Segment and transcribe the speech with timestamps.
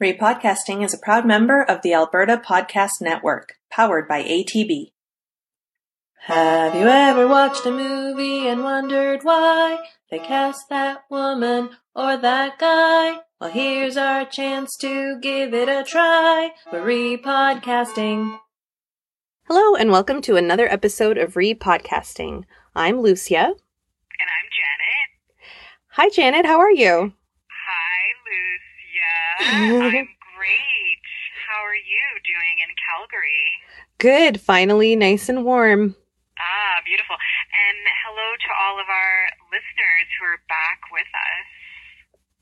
[0.00, 4.92] Repodcasting is a proud member of the Alberta Podcast Network, powered by ATB.
[6.26, 12.60] Have you ever watched a movie and wondered why they cast that woman or that
[12.60, 13.22] guy?
[13.40, 16.52] Well, here's our chance to give it a try.
[16.72, 18.38] We're repodcasting.
[19.48, 22.44] Hello, and welcome to another episode of Repodcasting.
[22.72, 23.46] I'm Lucia.
[23.46, 25.48] And I'm Janet.
[25.88, 26.46] Hi, Janet.
[26.46, 27.14] How are you?
[29.38, 31.02] I'm great.
[31.48, 33.46] How are you doing in Calgary?
[33.98, 34.40] Good.
[34.40, 35.96] Finally, nice and warm.
[36.38, 37.16] Ah, beautiful.
[37.16, 39.16] And hello to all of our
[39.50, 41.48] listeners who are back with us.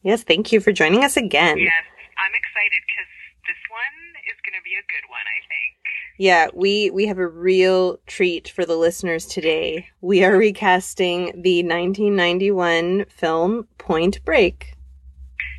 [0.03, 1.59] Yes, thank you for joining us again.
[1.59, 1.85] Yes,
[2.19, 3.11] I'm excited because
[3.47, 3.97] this one
[4.29, 5.75] is going to be a good one, I think.
[6.19, 9.89] Yeah, we we have a real treat for the listeners today.
[10.01, 14.76] We are recasting the 1991 film Point Break.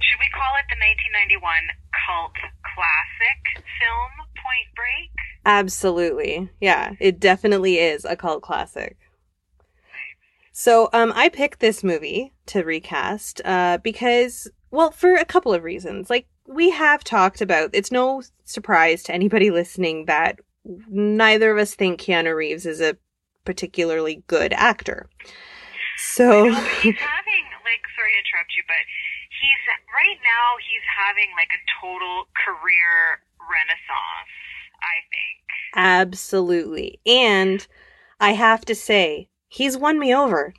[0.08, 1.68] Should we call it the 1991
[2.08, 5.12] cult classic film Point Break?
[5.46, 6.50] Absolutely.
[6.62, 8.98] Yeah, it definitely is a cult classic.
[10.54, 15.64] So, um, I picked this movie to recast uh, because, well, for a couple of
[15.64, 16.10] reasons.
[16.10, 20.40] Like, we have talked about, it's no surprise to anybody listening that
[20.90, 22.98] neither of us think Keanu Reeves is a
[23.46, 25.10] particularly good actor.
[25.98, 28.76] So, No, but he's having, like, sorry to interrupt you, but
[29.42, 34.34] he's, right now, he's having, like, a total career renaissance,
[34.82, 35.44] I think.
[35.76, 37.00] absolutely.
[37.06, 37.66] And
[38.20, 40.54] I have to say, he's won me over.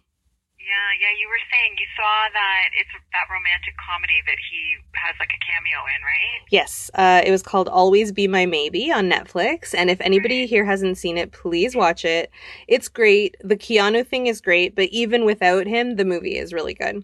[0.69, 5.17] Yeah, yeah, you were saying you saw that it's that romantic comedy that he has
[5.19, 6.45] like a cameo in, right?
[6.51, 9.75] Yes, uh, it was called Always Be My Maybe on Netflix.
[9.75, 12.31] And if anybody here hasn't seen it, please watch it.
[12.67, 13.35] It's great.
[13.43, 17.03] The Keanu thing is great, but even without him, the movie is really good.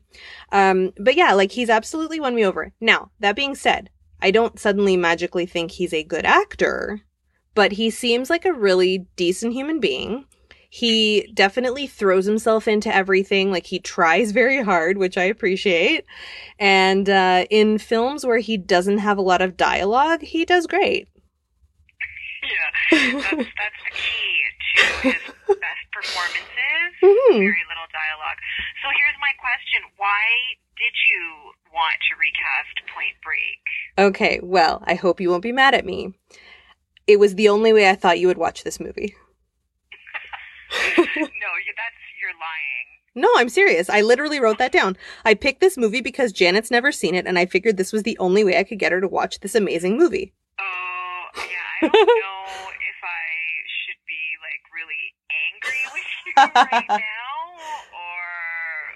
[0.52, 2.70] Um, but yeah, like he's absolutely won me over.
[2.82, 3.88] Now, that being said,
[4.20, 7.00] I don't suddenly magically think he's a good actor,
[7.54, 10.26] but he seems like a really decent human being.
[10.74, 13.52] He definitely throws himself into everything.
[13.52, 16.04] Like he tries very hard, which I appreciate.
[16.58, 21.06] And uh, in films where he doesn't have a lot of dialogue, he does great.
[22.42, 24.34] Yeah, that's that's the key
[24.74, 26.90] to his best performances.
[27.00, 27.38] Mhm.
[27.38, 28.38] Very little dialogue.
[28.82, 30.26] So here's my question: Why
[30.76, 34.08] did you want to recast Point Break?
[34.10, 36.14] Okay, well, I hope you won't be mad at me.
[37.06, 39.14] It was the only way I thought you would watch this movie.
[41.16, 42.88] no, that's you're lying.
[43.16, 43.88] No, I'm serious.
[43.88, 44.96] I literally wrote that down.
[45.24, 48.18] I picked this movie because Janet's never seen it, and I figured this was the
[48.18, 50.32] only way I could get her to watch this amazing movie.
[50.58, 50.64] Oh,
[51.36, 51.42] yeah.
[51.82, 53.26] I don't know if I
[53.84, 55.14] should be like really
[55.52, 56.32] angry with you
[56.72, 57.36] right now,
[57.92, 58.26] or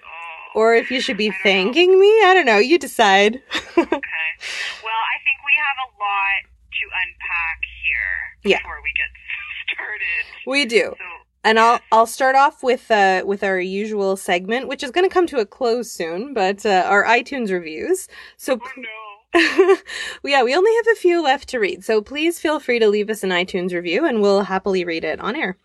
[0.05, 0.59] oh.
[0.61, 1.43] Or if you should be don't know.
[1.45, 2.09] thanking me.
[2.25, 2.59] I don't know.
[2.59, 3.35] You decide.
[3.37, 3.79] Okay.
[3.79, 8.59] Well, I think we have a lot to unpack here Yeah.
[8.59, 9.11] before we get
[9.75, 10.25] started.
[10.47, 10.95] we do.
[10.99, 11.05] So,
[11.45, 15.13] And I'll I'll start off with uh with our usual segment, which is going to
[15.13, 18.09] come to a close soon, but uh, our iTunes reviews.
[18.37, 18.89] So oh no.
[20.25, 23.11] yeah, we only have a few left to read, so please feel free to leave
[23.11, 25.59] us an iTunes review, and we'll happily read it on air.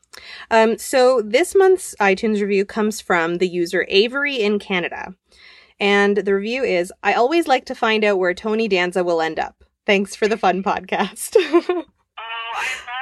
[0.51, 5.15] Um, so this month's iTunes review comes from the user Avery in Canada,
[5.79, 9.39] and the review is: "I always like to find out where Tony Danza will end
[9.39, 9.63] up.
[9.85, 11.35] Thanks for the fun podcast."
[12.15, 12.92] Oh, I love Avery.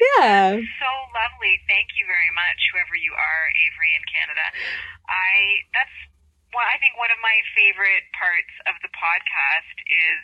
[0.00, 0.56] Yeah.
[0.56, 1.60] So lovely.
[1.68, 4.46] Thank you very much, whoever you are, Avery in Canada.
[5.08, 5.96] I that's
[6.50, 10.22] well, I think one of my favorite parts of the podcast is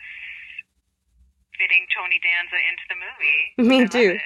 [1.57, 3.69] fitting Tony Danza into the movie.
[3.69, 4.19] Me I too.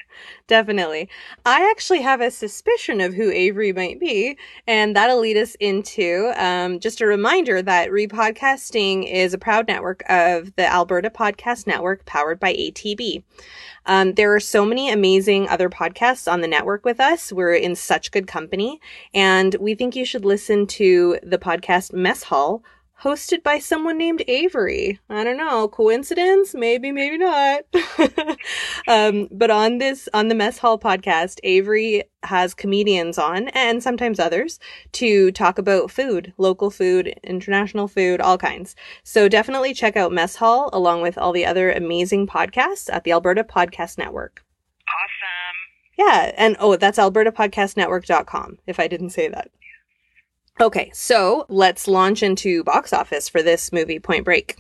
[0.48, 1.10] Definitely.
[1.46, 4.38] I actually have a suspicion of who Avery might be,
[4.68, 10.04] and that'll lead us into um, just a reminder that Repodcasting is a proud network
[10.10, 13.24] of the Alberta Podcast Network powered by ATB.
[13.86, 17.32] Um, there are so many amazing other podcasts on the network with us.
[17.32, 18.80] We're in such good company,
[19.14, 22.64] and we think you should listen to the podcast Mess Hall.
[23.04, 25.00] Hosted by someone named Avery.
[25.10, 25.68] I don't know.
[25.68, 26.54] Coincidence?
[26.54, 27.64] Maybe, maybe not.
[28.88, 34.20] um, but on this, on the Mess Hall podcast, Avery has comedians on and sometimes
[34.20, 34.60] others
[34.92, 38.76] to talk about food, local food, international food, all kinds.
[39.04, 43.14] So definitely check out Mess Hall along with all the other amazing podcasts at the
[43.14, 44.46] Alberta Podcast Network.
[44.88, 45.98] Awesome.
[45.98, 46.34] Yeah.
[46.38, 49.50] And oh, that's albertapodcastnetwork.com if I didn't say that.
[50.62, 50.92] Okay.
[50.94, 54.56] So let's launch into box office for this movie, Point Break.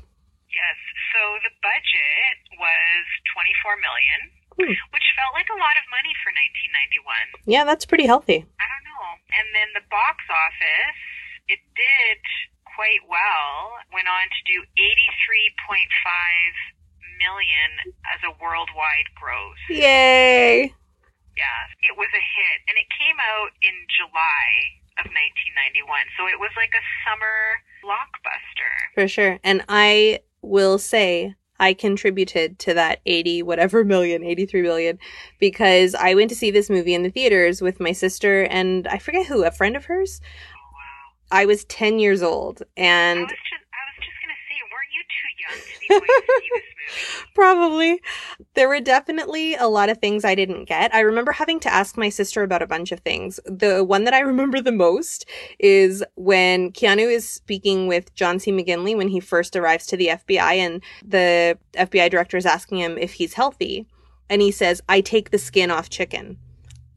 [0.50, 0.77] Yes.
[1.13, 3.03] So the budget was
[3.38, 4.19] 24 million,
[4.57, 4.74] Hmm.
[4.92, 7.45] which felt like a lot of money for 1991.
[7.45, 8.42] Yeah, that's pretty healthy.
[8.59, 9.07] I don't know.
[9.38, 10.98] And then the box office,
[11.48, 12.19] it did
[12.65, 13.77] quite well.
[13.94, 16.54] Went on to do 83.5
[17.21, 19.62] million as a worldwide gross.
[19.69, 20.74] Yay!
[21.38, 26.39] Yeah, it was a hit, and it came out in July of 1991, so it
[26.39, 28.71] was like a summer blockbuster.
[28.95, 29.39] For sure.
[29.43, 34.99] And I will say I contributed to that 80 whatever million, 83 million,
[35.39, 38.97] because I went to see this movie in the theaters with my sister and I
[38.97, 40.21] forget who, a friend of hers.
[40.23, 41.39] Oh wow!
[41.39, 43.31] I was 10 years old and
[47.35, 48.01] Probably.
[48.53, 50.93] There were definitely a lot of things I didn't get.
[50.93, 53.39] I remember having to ask my sister about a bunch of things.
[53.45, 55.25] The one that I remember the most
[55.59, 58.51] is when Keanu is speaking with John C.
[58.51, 62.97] McGinley when he first arrives to the FBI and the FBI director is asking him
[62.97, 63.87] if he's healthy.
[64.29, 66.37] And he says, I take the skin off chicken.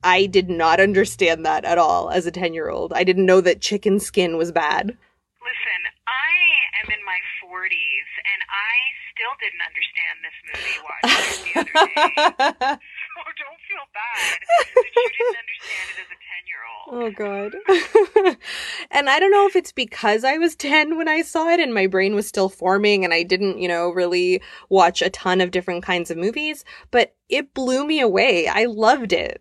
[0.05, 2.93] I did not understand that at all as a 10 year old.
[2.93, 4.87] I didn't know that chicken skin was bad.
[4.87, 7.19] Listen, I am in my
[7.55, 8.75] 40s, and I
[9.15, 12.79] still didn't understand this movie watching it the other day.
[13.15, 16.89] So don't feel bad that you didn't understand it as a 10 year old.
[16.91, 18.37] Oh god.
[18.91, 21.73] and I don't know if it's because I was 10 when I saw it and
[21.73, 25.53] my brain was still forming and I didn't, you know, really watch a ton of
[25.53, 28.49] different kinds of movies, but it blew me away.
[28.49, 29.41] I loved it.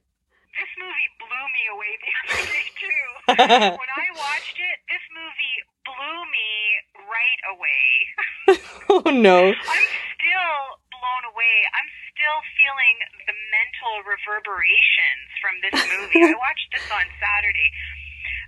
[0.54, 3.10] This movie blew me away the other day, too.
[3.74, 6.50] When I watched it, this movie blew me
[7.08, 7.84] right away.
[8.90, 9.52] oh no.
[9.52, 10.60] I'm still
[10.92, 11.56] blown away.
[11.76, 12.96] I'm still feeling
[13.28, 16.24] the mental reverberations from this movie.
[16.24, 17.70] I watched this on Saturday.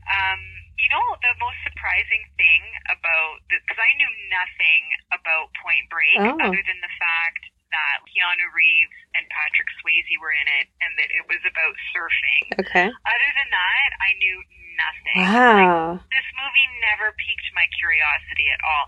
[0.08, 0.40] Um,
[0.80, 2.62] you know, the most surprising thing
[2.92, 4.82] about because I knew nothing
[5.16, 6.36] about Point Break Oh.
[6.40, 7.42] other than the fact
[7.74, 12.44] that Keanu Reeves and Patrick Swayze were in it, and that it was about surfing.
[12.62, 12.88] Okay.
[12.88, 14.38] Other than that, I knew
[14.78, 15.18] nothing.
[15.24, 16.00] Wow.
[16.12, 18.86] This movie never piqued my curiosity at all.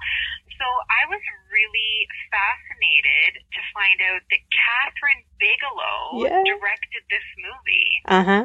[0.58, 1.22] So I was
[1.54, 1.94] really
[2.34, 6.42] fascinated to find out that Kathryn Bigelow Yeah.
[6.46, 8.44] directed this movie Uh-huh.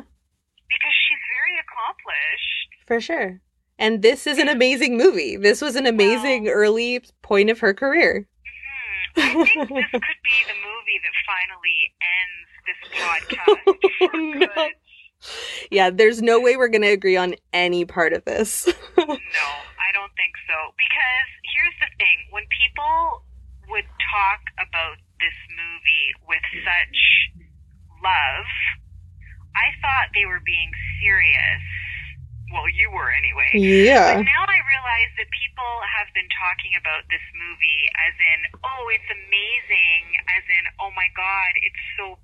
[0.69, 2.69] because she's very accomplished.
[2.87, 3.41] For sure.
[3.79, 5.37] And this is an amazing movie.
[5.37, 8.29] This was an amazing early point of her career.
[9.17, 9.21] Hmm.
[9.21, 11.81] I think this could be the movie that finally
[12.21, 14.69] ends this podcast for no.
[15.71, 18.69] Yeah, there's no way we're going to agree on any part of this.
[19.03, 19.09] No,
[19.81, 20.57] I don't think so.
[20.79, 23.25] Because here's the thing when people
[23.69, 26.99] would talk about this movie with such
[28.05, 28.47] love,
[29.57, 30.71] I thought they were being
[31.03, 31.65] serious.
[32.53, 33.49] Well, you were anyway.
[33.57, 34.21] yeah.
[34.21, 38.85] But now I realize that people have been talking about this movie as in, oh,
[38.93, 40.03] it's amazing,
[40.37, 42.22] as in, oh my god, it's so bad, it's amazing.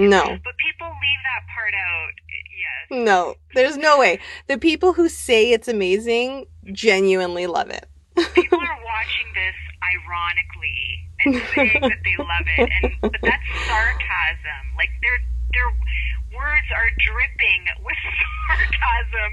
[0.00, 0.24] No.
[0.24, 2.12] But people leave that part out.
[2.30, 3.04] Yes.
[3.04, 4.18] No, there's no way.
[4.48, 7.86] The people who say it's amazing genuinely love it.
[8.34, 10.80] people are watching this ironically
[11.24, 14.64] and saying that they love it, and but that's sarcasm.
[14.76, 15.20] Like their
[15.52, 15.70] their
[16.32, 18.00] words are dripping with
[18.48, 19.32] sarcasm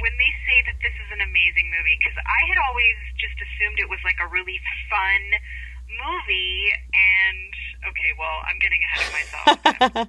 [0.00, 1.96] when they say that this is an amazing movie.
[2.00, 4.56] Because I had always just assumed it was like a really
[4.88, 5.22] fun
[5.86, 7.52] movie, and
[7.88, 10.08] okay, well, I'm getting ahead of myself.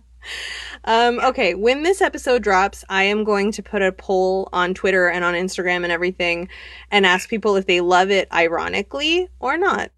[0.86, 5.08] um, okay, when this episode drops, I am going to put a poll on Twitter
[5.08, 6.50] and on Instagram and everything
[6.92, 9.92] and ask people if they love it ironically or not.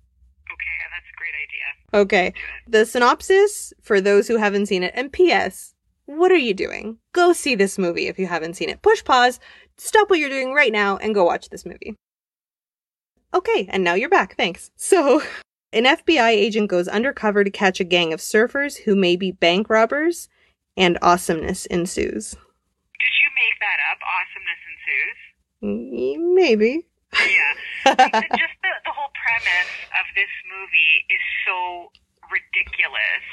[0.52, 2.02] okay, that's a great idea.
[2.02, 2.34] Okay,
[2.68, 5.74] the synopsis for those who haven't seen it, and P.S.
[6.06, 6.98] What are you doing?
[7.14, 8.82] Go see this movie if you haven't seen it.
[8.82, 9.40] Push pause,
[9.78, 11.96] stop what you're doing right now, and go watch this movie.
[13.34, 14.36] Okay, and now you're back.
[14.36, 14.72] Thanks.
[14.76, 15.22] So,
[15.72, 19.70] an FBI agent goes undercover to catch a gang of surfers who may be bank
[19.70, 20.30] robbers,
[20.80, 22.32] and awesomeness ensues.
[22.32, 24.00] Did you make that up?
[24.00, 25.20] Awesomeness ensues.
[26.40, 26.88] Maybe.
[27.14, 27.54] Yeah.
[28.00, 31.92] like the, just the, the whole premise of this movie is so
[32.32, 33.26] ridiculous.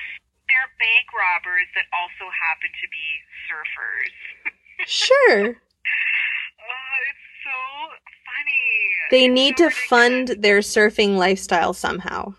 [0.50, 3.06] They're bank robbers that also happen to be
[3.46, 4.14] surfers.
[4.90, 5.54] sure.
[5.54, 7.54] Oh, it's so.
[9.10, 12.34] They need to fund their surfing lifestyle somehow.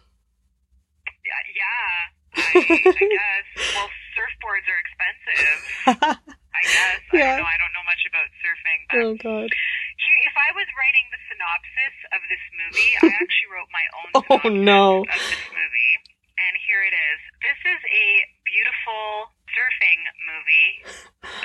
[1.24, 3.48] Yeah, yeah I, I guess.
[3.76, 3.90] Well,
[4.20, 5.60] surfboards are expensive.
[5.88, 7.00] I guess.
[7.14, 7.48] I don't know.
[7.48, 9.48] I don't know much about surfing, but oh god.
[9.48, 14.10] Here, if I was writing the synopsis of this movie, I actually wrote my own
[14.28, 14.84] Oh, no.
[15.08, 15.94] of this movie.
[16.38, 17.20] And here it is.
[17.48, 18.08] This is a
[18.46, 20.72] beautiful surfing movie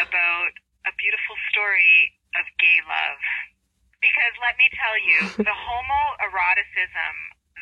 [0.02, 0.52] about
[0.84, 3.20] a beautiful story of gay love.
[4.04, 7.14] Because let me tell you, the homoeroticism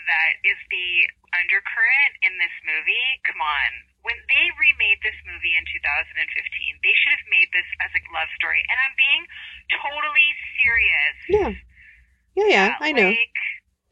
[0.06, 0.88] that is the
[1.36, 3.08] undercurrent in this movie.
[3.26, 3.70] Come on.
[4.02, 6.16] When they remade this movie in 2015,
[6.80, 8.64] they should have made this as a love story.
[8.70, 9.22] And I'm being
[9.76, 10.30] totally
[10.64, 11.16] serious.
[11.28, 11.52] Yeah.
[12.38, 13.10] Yeah, yeah, I know.
[13.12, 13.38] Like,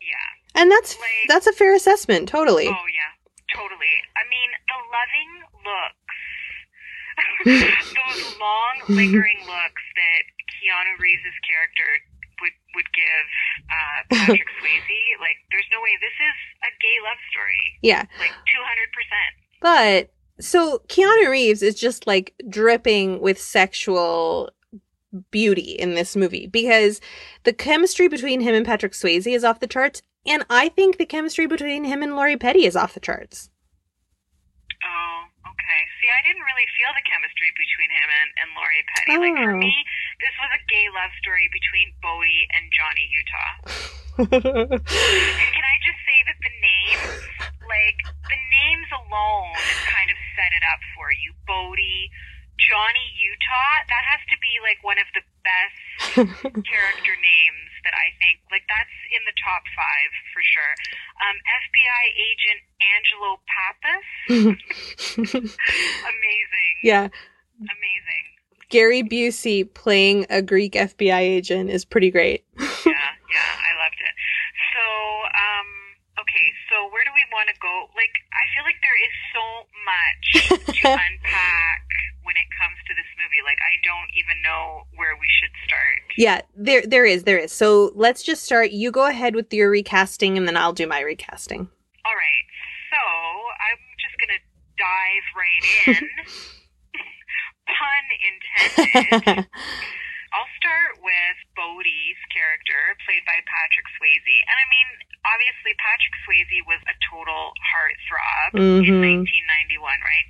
[0.00, 0.28] yeah.
[0.56, 2.66] And that's like- that's a fair assessment, totally.
[2.70, 3.12] Oh yeah,
[3.52, 3.94] totally.
[4.16, 5.32] I mean, the loving
[5.66, 6.16] looks,
[7.98, 10.22] those long, lingering looks that
[10.56, 11.88] Keanu Reeves' character
[12.40, 13.26] would would give
[13.68, 15.02] uh, Patrick Swayze.
[15.20, 17.64] Like, there's no way this is a gay love story.
[17.82, 18.02] Yeah.
[18.22, 19.32] Like, two hundred percent.
[19.78, 24.50] But so Keanu Reeves is just like dripping with sexual
[25.30, 27.00] beauty in this movie because
[27.44, 31.06] the chemistry between him and Patrick Swayze is off the charts, and I think the
[31.06, 33.50] chemistry between him and Lori Petty is off the charts.
[34.82, 35.80] Oh, okay.
[36.02, 39.14] See, I didn't really feel the chemistry between him and, and Lori Petty.
[39.30, 39.58] Like for Oh.
[39.62, 39.75] me,
[40.18, 43.54] this was a gay love story between Bodhi and Johnny Utah.
[44.18, 44.82] And
[45.54, 47.23] can I just say that the names,
[47.68, 49.54] like the names alone,
[49.87, 51.30] kind of set it up for you.
[51.46, 52.10] Bodhi,
[52.58, 53.75] Johnny Utah.
[53.88, 55.78] That has to be like one of the best
[56.66, 58.40] character names that I think.
[58.50, 60.72] Like that's in the top five for sure.
[61.22, 64.06] Um, FBI agent Angelo Pappas.
[65.48, 66.75] Amazing.
[66.82, 67.08] yeah.
[67.58, 68.25] Amazing.
[68.70, 72.44] Gary Busey playing a Greek FBI agent is pretty great.
[72.60, 74.14] yeah, yeah, I loved it.
[74.76, 74.84] So,
[75.32, 75.68] um,
[76.20, 77.88] okay, so where do we want to go?
[77.96, 79.44] Like, I feel like there is so
[79.84, 80.24] much
[80.82, 81.86] to unpack
[82.22, 83.40] when it comes to this movie.
[83.44, 86.00] Like, I don't even know where we should start.
[86.16, 87.52] Yeah, there there is, there is.
[87.52, 88.70] So let's just start.
[88.70, 91.68] You go ahead with your recasting and then I'll do my recasting.
[92.04, 92.46] All right,
[92.90, 94.40] so I'm just gonna
[94.76, 96.08] dive right in.
[97.68, 99.46] Pun intended.
[100.28, 104.36] I'll start with Bodhi's character, played by Patrick Swayze.
[104.44, 104.88] And I mean,
[105.35, 109.00] obviously, Patrick Swayze was a total heartthrob in Mhm.
[109.00, 110.26] 1991, right?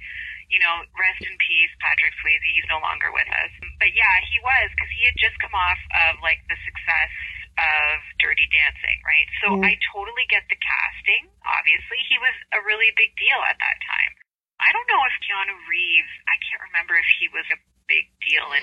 [0.48, 2.42] You know, rest in peace, Patrick Swayze.
[2.42, 3.52] He's no longer with us.
[3.78, 5.78] But yeah, he was, because he had just come off
[6.08, 7.12] of, like, the success
[7.58, 9.28] of Dirty Dancing, right?
[9.42, 9.64] So Mm.
[9.66, 11.98] I totally get the casting, obviously.
[12.08, 14.14] He was a really big deal at that time.
[14.60, 18.44] I don't know if Keanu Reeves, I can't remember if he was a big deal
[18.44, 18.62] in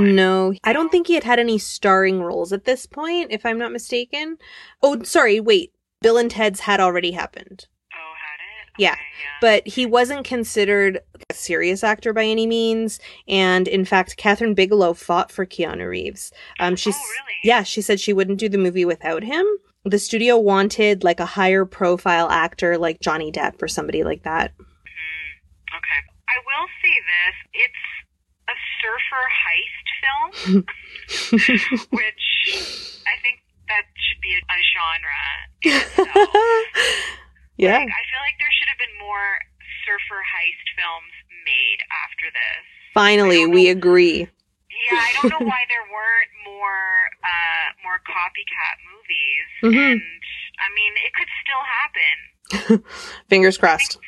[0.00, 0.16] 1991.
[0.16, 3.58] No, I don't think he had had any starring roles at this point, if I'm
[3.58, 4.38] not mistaken.
[4.82, 5.72] Oh, sorry, wait.
[6.00, 7.66] Bill and Ted's had already happened.
[7.92, 8.40] Oh, had
[8.78, 8.82] it?
[8.82, 9.28] Yeah, Okay, yeah.
[9.42, 12.98] But he wasn't considered a serious actor by any means.
[13.28, 16.32] And in fact, Kathryn Bigelow fought for Keanu Reeves.
[16.58, 17.38] Um, she's, oh, really?
[17.44, 19.44] yeah, she said she wouldn't do the movie without him.
[19.84, 24.52] The studio wanted like a higher profile actor like Johnny Depp or somebody like that.
[24.58, 25.76] Mhm.
[25.76, 26.00] Okay.
[26.28, 27.64] I will say this.
[27.64, 27.82] It's
[28.80, 30.64] surfer heist film,
[31.90, 32.26] which
[33.06, 35.20] I think that should be a, a genre
[37.56, 37.78] yeah.
[37.78, 39.28] Like, I feel like there should have been more
[39.84, 41.12] surfer heist films
[41.44, 42.62] made after this.
[42.94, 44.26] Finally, we agree.
[44.90, 46.84] Yeah, I don't know why there weren't more
[47.22, 49.48] uh, more copycat movies.
[49.62, 49.92] Mhm.
[49.92, 50.02] And
[50.58, 52.82] I mean, it could still happen.
[53.28, 53.98] Fingers crossed.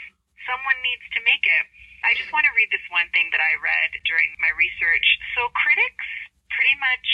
[0.49, 1.65] Someone needs to make it.
[2.03, 5.07] I just want to read this one thing that I read during my research.
[5.39, 6.07] So critics
[6.51, 7.09] pretty much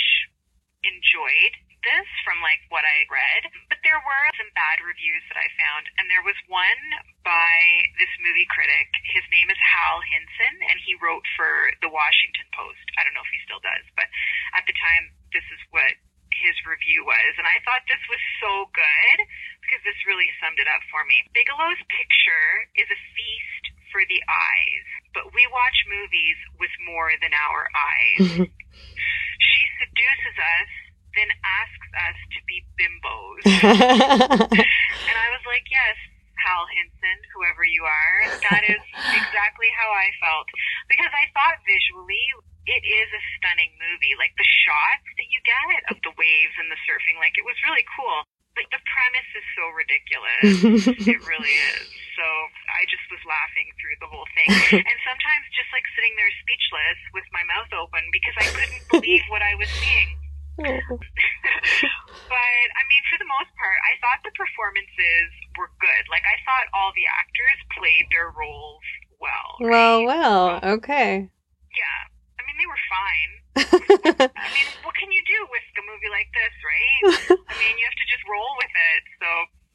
[0.82, 1.54] enjoyed
[1.86, 5.86] this from like what I read, but there were some bad reviews that I found,
[5.98, 6.82] and there was one
[7.22, 8.90] by this movie critic.
[9.14, 12.82] His name is Hal Hinson, and he wrote for the Washington Post.
[12.98, 14.10] I don't know if he still does, but
[14.58, 15.94] at the time, this is what
[16.42, 19.18] his review was, and I thought this was so good
[19.62, 21.26] because this really summed it up for me.
[21.34, 27.32] Bigelow's picture is a feast for the eyes, but we watch movies with more than
[27.32, 28.48] our eyes.
[29.48, 30.70] she seduces us,
[31.16, 33.42] then asks us to be bimbos.
[35.08, 35.96] and I was like, yes,
[36.38, 38.16] Hal Hinson, whoever you are,
[38.50, 40.46] that is exactly how I felt.
[40.86, 42.22] Because I thought visually,
[42.68, 44.12] it is a stunning movie.
[44.20, 47.56] Like the shots that you get of the waves and the surfing, like it was
[47.64, 48.28] really cool.
[48.52, 50.98] But the premise is so ridiculous.
[51.08, 51.88] It really is.
[52.18, 52.26] So
[52.74, 54.50] I just was laughing through the whole thing.
[54.88, 59.22] And sometimes just like sitting there speechless with my mouth open because I couldn't believe
[59.30, 60.10] what I was seeing.
[60.58, 66.10] but I mean, for the most part, I thought the performances were good.
[66.10, 68.82] Like I thought all the actors played their roles
[69.22, 69.62] well.
[69.62, 70.10] well, right?
[70.10, 70.42] well,
[70.82, 71.30] okay.
[71.70, 72.17] Yeah.
[72.58, 73.32] They were fine.
[74.34, 77.02] I mean, what can you do with a movie like this, right?
[77.38, 79.02] I mean, you have to just roll with it.
[79.22, 79.28] So,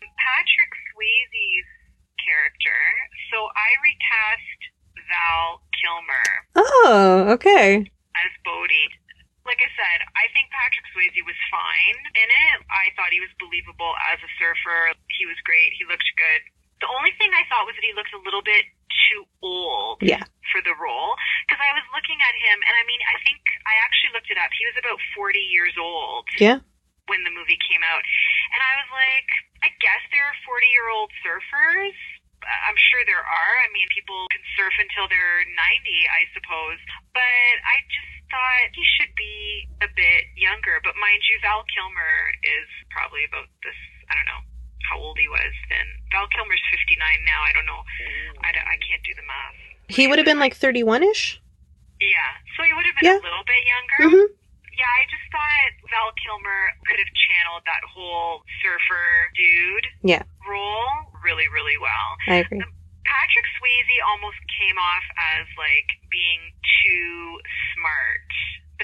[0.03, 1.69] Patrick Swayze's
[2.19, 2.79] character.
[3.31, 4.59] So, I recast
[5.07, 7.83] Val Kilmer oh, okay.
[8.15, 8.87] as Bodhi.
[9.43, 12.57] Like I said, I think Patrick Swayze was fine in it.
[12.71, 14.95] I thought he was believable as a surfer.
[15.19, 15.75] He was great.
[15.75, 16.41] He looked good.
[16.83, 18.67] The only thing I thought was that he looked a little bit
[19.07, 20.19] too old Yeah.
[20.51, 21.15] for the role
[21.47, 24.35] because I was looking at him, and I mean, I think I actually looked it
[24.35, 24.51] up.
[24.51, 26.59] He was about 40 years old Yeah.
[27.07, 28.03] when the movie came out.
[28.51, 29.29] And I was like,
[29.63, 31.95] I guess there are 40 year old surfers.
[32.43, 33.53] I'm sure there are.
[33.63, 36.79] I mean, people can surf until they're 90, I suppose.
[37.15, 40.81] But I just thought he should be a bit younger.
[40.83, 43.79] But mind you, Val Kilmer is probably about this,
[44.11, 44.43] I don't know
[44.93, 45.85] how old he was then.
[46.13, 47.41] Val Kilmer's 59 now.
[47.41, 47.81] I don't know.
[48.45, 49.57] I, don't- I can't do the math.
[49.89, 51.41] He would have been like 31 ish.
[51.99, 52.29] Yeah.
[52.55, 53.17] So he would have been Yeah.
[53.17, 53.97] a little bit younger.
[54.13, 54.27] hmm
[54.77, 60.23] Yeah, I just thought Val Kilmer could have channeled that whole surfer dude Yeah.
[60.45, 62.09] role really, really well.
[62.29, 62.61] I agree.
[63.03, 65.05] Patrick Swayze almost came off
[65.37, 66.41] as like being
[66.85, 67.39] too
[67.75, 68.29] smart.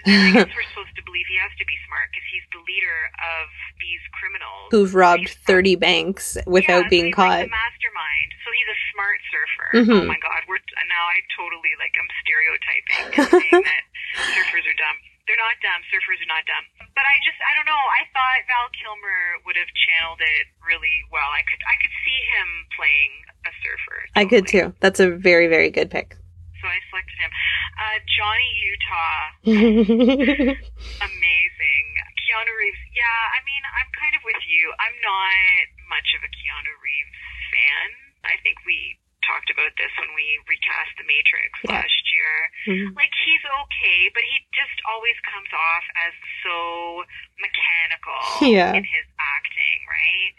[0.04, 2.48] But then I guess we're supposed to believe he has to be smart because he's
[2.56, 3.46] the leader of
[3.84, 4.68] these criminals.
[4.72, 7.40] Who've robbed 30 banks without yeah, being so he's caught.
[7.48, 8.30] Like mastermind.
[8.44, 9.70] So he's a smart surfer.
[9.84, 9.98] Mhm.
[10.04, 13.84] Oh my god, we're now I totally like I'm stereotyping and saying that
[14.34, 14.98] surfers are dumb.
[15.30, 15.82] They're not dumb.
[15.94, 16.66] Surfers are not dumb.
[16.98, 17.78] But I just I don't know.
[17.78, 21.30] I thought Val Kilmer would have channeled it really well.
[21.30, 23.12] I could I could see him playing
[23.46, 24.00] a surfer.
[24.18, 24.74] I could too.
[24.82, 26.18] That's a very, very good pick.
[26.60, 27.32] So I selected him.
[27.80, 29.24] Uh, Johnny Utah
[31.00, 31.86] amazing.
[32.20, 34.70] Keanu Reeves, yeah, I mean, I'm kind of with you.
[34.78, 37.16] I'm not much of a Keanu Reeves
[37.50, 37.88] fan.
[38.28, 41.82] I think we talked about this when we recast The Matrix Yeah.
[41.82, 42.34] last year.
[42.68, 42.96] Mhm.
[42.98, 46.14] Like, he's okay, but he just always comes off as
[46.44, 47.06] so
[47.40, 48.74] mechanical Yeah.
[48.76, 50.34] in his acting, right?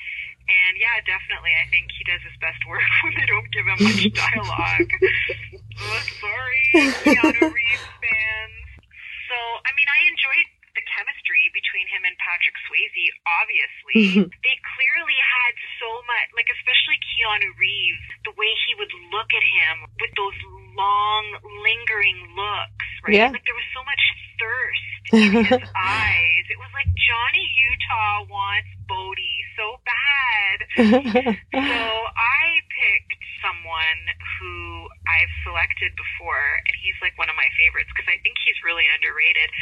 [0.50, 3.79] And yeah, definitely, I think he does his best work when they don't give him
[3.79, 4.91] much dialogue.
[5.81, 6.65] Oh, sorry,
[7.05, 8.65] Keanu Reeves fans.
[9.29, 14.29] So, I mean, I enjoyed the chemistry between him and Patrick Swayze, obviously.
[14.47, 19.45] they clearly had so much, like, especially Keanu Reeves, the way he would look at
[19.45, 20.37] him with those
[20.77, 21.25] long,
[21.65, 23.17] lingering looks, right?
[23.17, 23.31] Yeah.
[23.33, 24.03] Like, there was so much
[24.39, 26.45] thirst in his eyes.
[26.49, 30.57] It was like Johnny Utah wants Bodhi so bad.
[31.53, 34.01] So I picked someone
[34.39, 34.89] who
[35.21, 38.89] I've selected before, and he's like one of my favorites because I think he's really
[38.89, 39.52] underrated.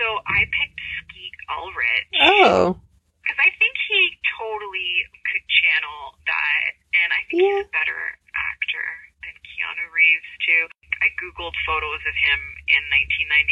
[0.00, 2.80] So I picked Skeet Ulrich oh.
[3.20, 8.88] because I think he totally could channel that, and I think he's a better actor
[9.20, 10.64] than Keanu Reeves too.
[11.04, 12.40] I googled photos of him
[12.72, 12.80] in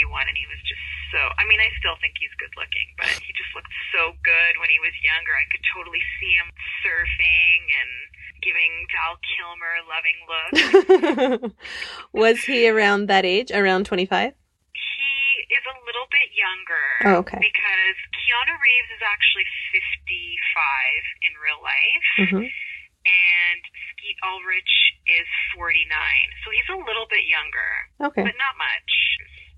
[0.01, 0.81] 1991, and he was just
[1.13, 1.21] so.
[1.37, 4.73] I mean, I still think he's good looking, but he just looked so good when
[4.73, 5.37] he was younger.
[5.37, 6.49] I could totally see him
[6.81, 7.93] surfing and
[8.45, 11.55] giving Val Kilmer loving looks.
[12.13, 13.51] Was he around that age?
[13.51, 14.33] Around 25?
[14.35, 16.87] he is a little bit younger.
[17.09, 17.39] Oh, okay.
[17.41, 22.09] Because Keanu Reeves is actually 55 in real life.
[22.31, 22.47] hmm
[23.05, 23.61] and
[23.93, 24.73] Skeet Ulrich
[25.05, 25.85] is 49.
[26.41, 28.25] So he's a little bit younger, Okay.
[28.25, 28.93] but not much.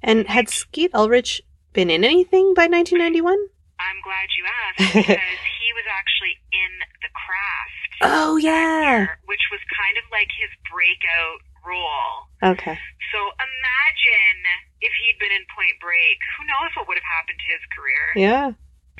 [0.02, 1.38] And had Skeet Ulrich
[1.72, 3.38] been in anything by 1991?
[3.78, 6.72] I'm glad you asked because he was actually in
[7.06, 9.06] The Craft, Oh, yeah.
[9.26, 12.28] which was kind of like his breakout role.
[12.42, 12.78] Okay.
[13.12, 14.38] So imagine
[14.80, 16.18] if he'd been in Point Break.
[16.38, 18.04] Who knows what would have happened to his career?
[18.14, 18.52] Yeah.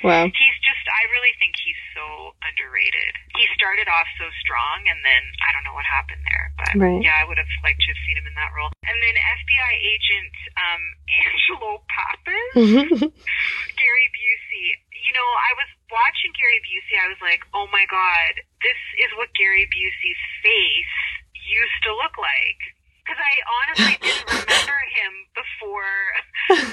[0.05, 0.29] Wow.
[0.29, 3.13] He's just, I really think he's so underrated.
[3.33, 6.53] He started off so strong, and then I don't know what happened there.
[6.57, 7.01] But Right.
[7.01, 8.69] yeah, I would have liked to have seen him in that role.
[8.85, 10.81] And then FBI agent um,
[11.25, 12.53] Angelo Pappas,
[13.81, 14.67] Gary Busey.
[14.93, 19.09] You know, I was watching Gary Busey, I was like, oh my god, this is
[19.17, 20.95] what Gary Busey's face
[21.33, 22.59] used to look like.
[23.01, 25.95] Because I honestly didn't remember him before.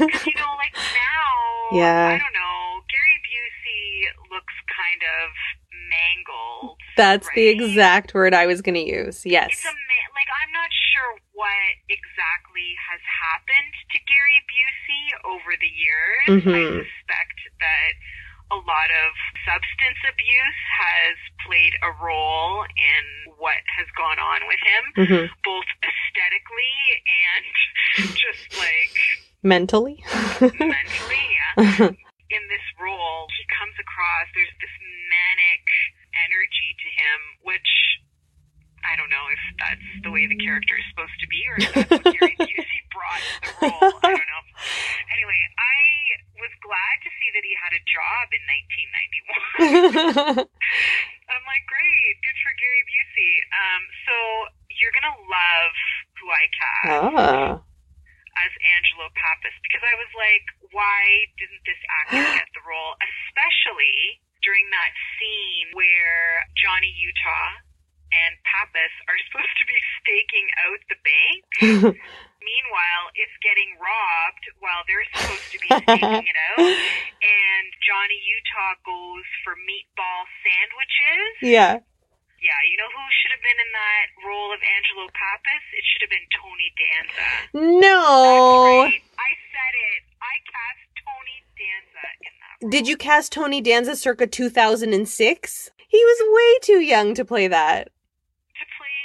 [0.02, 1.30] Because, you know, like now,
[1.78, 2.10] Yeah.
[2.10, 5.30] I don't know, Gary Busey looks kind of
[6.96, 9.24] That's the exact word I was going to use.
[9.26, 9.50] Yes.
[9.52, 15.72] It's a like I'm not sure what exactly has happened to Gary Busey over the
[15.72, 16.26] years.
[16.28, 16.86] I Mhm.
[16.86, 17.92] suspect that
[18.52, 19.10] a lot of
[19.44, 23.04] substance abuse has played a role in
[23.38, 28.96] what has gone on with him, hmm both aesthetically and just like
[29.42, 30.02] Mentally?
[30.40, 31.26] mentally.
[31.58, 31.90] Yeah.
[32.30, 34.72] In this role, he comes across there's this
[35.12, 35.64] manic
[36.24, 37.70] energy to him, which
[38.84, 41.68] I don't know if that's the way the character is supposed to be, or if
[41.72, 43.96] that's what Gary Busey brought to the role.
[44.04, 44.44] I don't know.
[45.08, 45.80] Anyway, I
[46.36, 48.42] was glad to see that he had a job in
[50.44, 50.44] 1991.
[51.32, 53.32] I'm like, great, good for Gary Busey.
[53.56, 54.14] Um, so
[54.76, 55.74] you're gonna love
[56.20, 57.50] who I cast ah.
[58.36, 60.44] as Angelo Pappas because I was like,
[60.76, 63.00] why didn't this actor get the role?
[63.00, 67.50] Especially during that scene where Johnny Utah
[68.14, 71.42] and Pappas are supposed to be staking out the bank.
[72.44, 76.60] Meanwhile, it's getting robbed while they're supposed to be staking it out.
[77.24, 81.32] And Johnny Utah goes for meatball sandwiches.
[81.40, 81.80] yeah.
[82.44, 85.64] Yeah, you know who should have been in that role of Angelo Pappas?
[85.72, 87.24] It should have been Tony Danza.
[87.80, 88.84] No.
[88.84, 89.00] Right.
[89.16, 90.00] I said it.
[90.20, 92.53] I cast Tony Danza in that role.
[92.68, 95.70] Did you cast Tony Danza circa 2006?
[95.88, 97.88] He was way too young to play that.
[97.88, 99.00] To play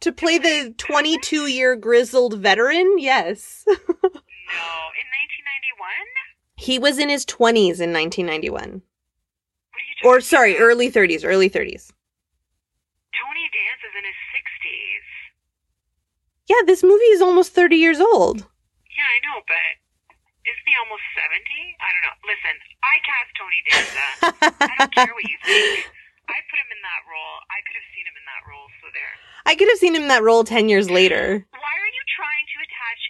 [0.00, 2.96] To play the 22 year grizzled veteran?
[2.98, 3.64] Yes.
[3.68, 3.76] no in
[4.08, 5.90] 1991.
[6.56, 8.52] he was in his 20s in 1991.
[8.52, 8.82] What are you
[10.02, 10.64] talking Or, sorry, about?
[10.64, 11.90] early 30s, early 30s.
[13.12, 15.06] Tony Danza's in his 60s.
[16.48, 18.38] Yeah, this movie is almost 30 years old.
[18.38, 19.54] Yeah, I know, but
[20.72, 21.36] isn't almost 70?
[21.84, 22.16] I don't know.
[22.24, 24.08] Listen, I cast Tony Danza.
[24.56, 25.84] I don't care what you think.
[26.32, 27.36] I put him in that role.
[27.52, 29.12] I could have seen him in that role, so there.
[29.44, 31.44] I could have seen him in that role 10 years later.
[31.52, 33.00] Why are you trying to attach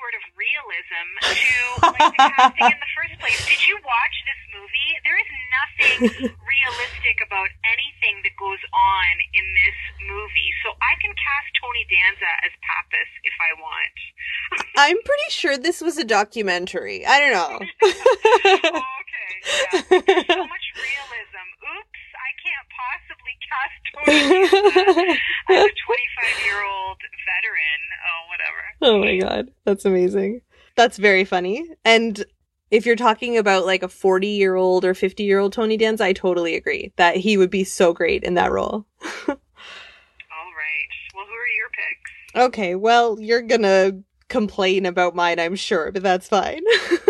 [0.00, 1.60] sort of realism to
[1.92, 3.40] like the casting in the first place?
[3.44, 4.90] Did you watch this movie?
[5.04, 10.50] There is nothing realistic about anything that goes on in this movie.
[10.64, 13.96] So I can cast Tony Danza as Pappas if I want.
[14.80, 17.04] I'm pretty sure this was a documentary.
[17.04, 17.54] I don't know.
[17.60, 19.30] oh, okay.
[19.44, 20.32] Yeah.
[20.32, 21.46] So much realism.
[21.60, 21.99] Oops,
[22.30, 27.80] I can't possibly cast Tony as a 25 year old veteran.
[28.06, 28.62] Oh, whatever.
[28.82, 30.42] Oh my god, that's amazing.
[30.76, 31.68] That's very funny.
[31.84, 32.24] And
[32.70, 36.04] if you're talking about like a 40 year old or 50 year old Tony Danza,
[36.04, 38.86] I totally agree that he would be so great in that role.
[39.28, 40.90] All right.
[41.14, 42.46] Well, who are your picks?
[42.46, 46.62] Okay, well, you're gonna complain about mine, I'm sure, but that's fine.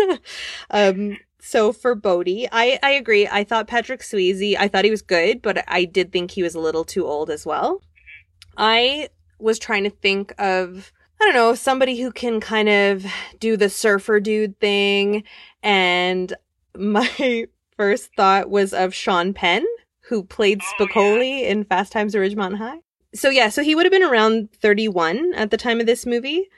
[0.71, 3.27] um, so for Bodhi, I, I agree.
[3.27, 6.53] I thought Patrick Swayze, I thought he was good, but I did think he was
[6.53, 7.77] a little too old as well.
[7.77, 8.53] Mm-hmm.
[8.57, 13.05] I was trying to think of, I don't know, somebody who can kind of
[13.39, 15.23] do the surfer dude thing.
[15.63, 16.33] And
[16.77, 19.65] my first thought was of Sean Penn,
[20.01, 20.85] who played Oh.
[20.85, 22.81] Spicoli in Fast Times at Ridgemont High.
[23.13, 26.49] So yeah, so he would have been around 31 at the time of this movie.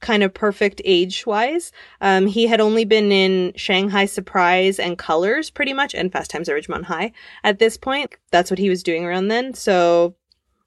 [0.00, 1.72] Kind of perfect age wise.
[2.00, 6.48] Um, he had only been in Shanghai Surprise and Colors pretty much and Fast Times
[6.48, 7.12] at Ridgemont High
[7.44, 8.14] at this point.
[8.30, 9.52] That's what he was doing around then.
[9.52, 10.14] So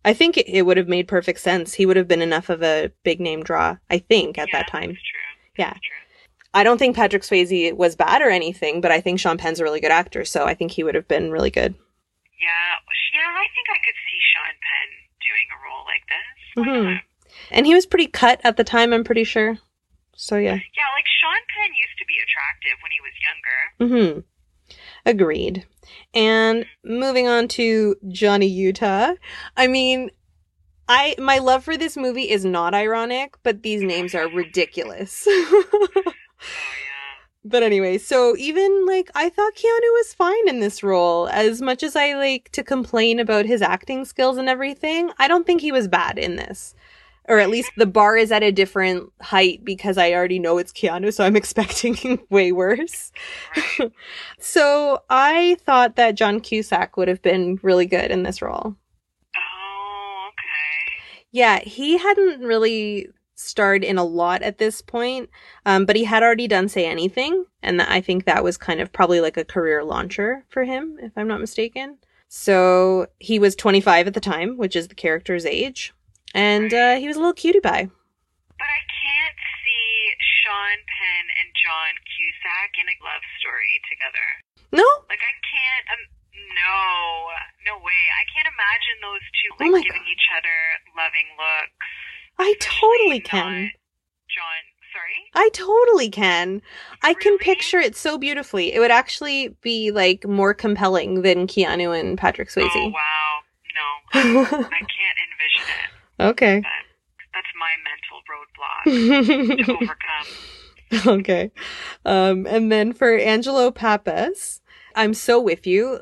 [0.05, 1.73] I think it, it would have made perfect sense.
[1.73, 4.67] He would have been enough of a big name draw, I think, at yeah, that
[4.69, 4.89] time.
[4.91, 5.55] True.
[5.57, 5.73] Yeah.
[6.53, 9.63] I don't think Patrick Swayze was bad or anything, but I think Sean Penn's a
[9.63, 11.73] really good actor, so I think he would have been really good.
[12.39, 12.73] Yeah.
[13.13, 14.89] Yeah, I think I could see Sean Penn
[15.21, 16.65] doing a role like this.
[16.65, 16.93] Mhm.
[16.93, 17.03] not?
[17.51, 19.57] And he was pretty cut at the time, I'm pretty sure.
[20.15, 20.53] So yeah.
[20.53, 24.13] Yeah, like Sean Penn used to be attractive when he was younger.
[24.15, 24.19] Mm-hmm.
[25.05, 25.65] Agreed.
[26.13, 29.13] And moving on to Johnny Utah.
[29.57, 30.11] I mean,
[30.87, 35.27] I my love for this movie is not ironic, but these names are ridiculous.
[36.45, 37.45] Oh yeah.
[37.45, 41.29] but anyway, so even like I thought Keanu was fine in this role.
[41.29, 45.45] As much as I like to complain about his acting skills and everything, I don't
[45.45, 46.75] think he was bad in this.
[47.29, 50.73] Or at least the bar is at a different height because I already know it's
[50.73, 53.11] Keanu, so I'm expecting way worse.
[54.39, 58.75] So I thought that John Cusack would have been really good in this role.
[59.35, 61.03] oh, okay.
[61.31, 65.29] Yeah, he hadn't really starred in a lot at this point,
[65.65, 68.91] um, but he had already done Say Anything, and I think that was kind of
[68.91, 71.97] probably like a career launcher for him, if I'm not mistaken.
[72.27, 75.93] So he was 25 at the time, which is the character's age,
[76.33, 77.89] and uh, he was a little cutie pie.
[78.57, 79.87] But I can't see
[80.41, 84.27] Sean Penn and John Cusack in a love story together.
[84.73, 84.85] No?
[85.09, 85.85] Like I can't.
[85.93, 88.01] Um, no, no way.
[88.17, 90.57] I can't imagine those two like my giving each other
[90.97, 91.87] loving looks.
[92.39, 93.69] I totally can.
[94.29, 95.29] John, sorry.
[95.35, 96.61] I totally can.
[97.03, 98.73] I can picture it so beautifully.
[98.73, 102.69] It would actually be like more compelling than Keanu and Patrick Swayze.
[102.73, 103.39] Oh wow,
[103.75, 105.92] no, I can't envision it.
[106.29, 106.61] Okay.
[107.33, 109.71] That's my mental roadblock to
[110.97, 111.19] overcome.
[111.19, 111.51] okay.
[112.05, 114.61] Um, and then for Angelo Pappas,
[114.95, 116.01] I'm so with you.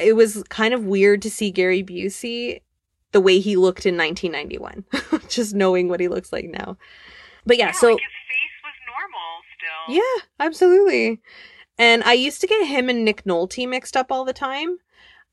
[0.00, 2.60] It was kind of weird to see Gary Busey
[3.12, 4.84] the way he looked in 1991,
[5.28, 6.76] just knowing what he looks like now.
[7.44, 9.94] But yeah, so like his face was normal still.
[9.96, 11.20] yeah, absolutely.
[11.78, 14.78] And I used to get him and Nick Nolte mixed up all the time.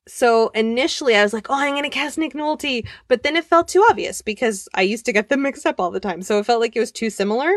[0.10, 2.86] So initially I was like, oh, I'm going to cast Nick Nolte.
[3.08, 5.92] But then it felt too obvious because I used to get them mixed up all
[5.92, 6.22] the time.
[6.22, 7.52] So it felt like it was too similar.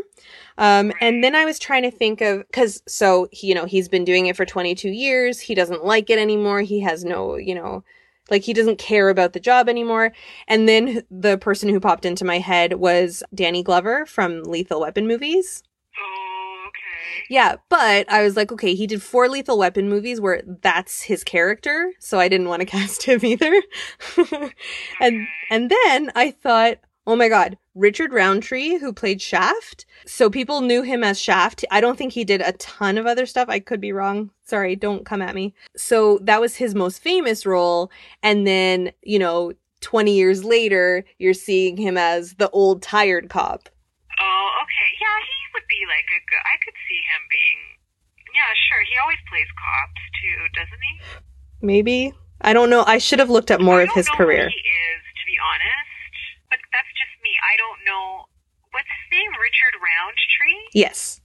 [0.59, 3.89] Um, and then I was trying to think of, cause so, he, you know, he's
[3.89, 5.41] been doing it for 22 years.
[5.41, 6.61] He doesn't like it anymore.
[6.61, 7.85] He has no, you know,
[8.31, 10.13] like he doesn't care about the job anymore.
[10.47, 15.07] And then the person who popped into my head was Danny Glover from Lethal Weapon
[15.07, 15.63] movies.
[17.29, 21.25] Yeah, but I was like, okay, he did four Lethal Weapon movies where that's his
[21.25, 23.63] character, so I didn't want to cast him either.
[25.01, 29.87] and and then I thought, oh my god, Richard Roundtree, who played Shaft.
[30.07, 31.65] So people knew him as Shaft.
[31.71, 33.49] I don't think he did a ton of other stuff.
[33.49, 34.31] I could be wrong.
[34.45, 35.55] Sorry, don't come at me.
[35.77, 37.91] So that was his most famous role.
[38.23, 43.69] And then, you know, 20 years later, you're seeing him as the old tired cop.
[44.73, 44.91] Okay.
[44.97, 46.41] Yeah, he would be like a good.
[46.49, 47.61] I could see him being.
[48.33, 48.81] Yeah, sure.
[48.89, 50.95] He always plays cops too, doesn't he?
[51.61, 52.17] Maybe.
[52.41, 52.83] I don't know.
[52.89, 54.49] I should have looked up more I of don't his know career.
[54.49, 54.65] Who he
[54.97, 55.93] is, to be honest.
[56.49, 57.37] But that's just me.
[57.37, 58.25] I don't know.
[58.73, 59.31] What's his name?
[59.37, 60.65] Richard Roundtree?
[60.73, 61.21] Yes.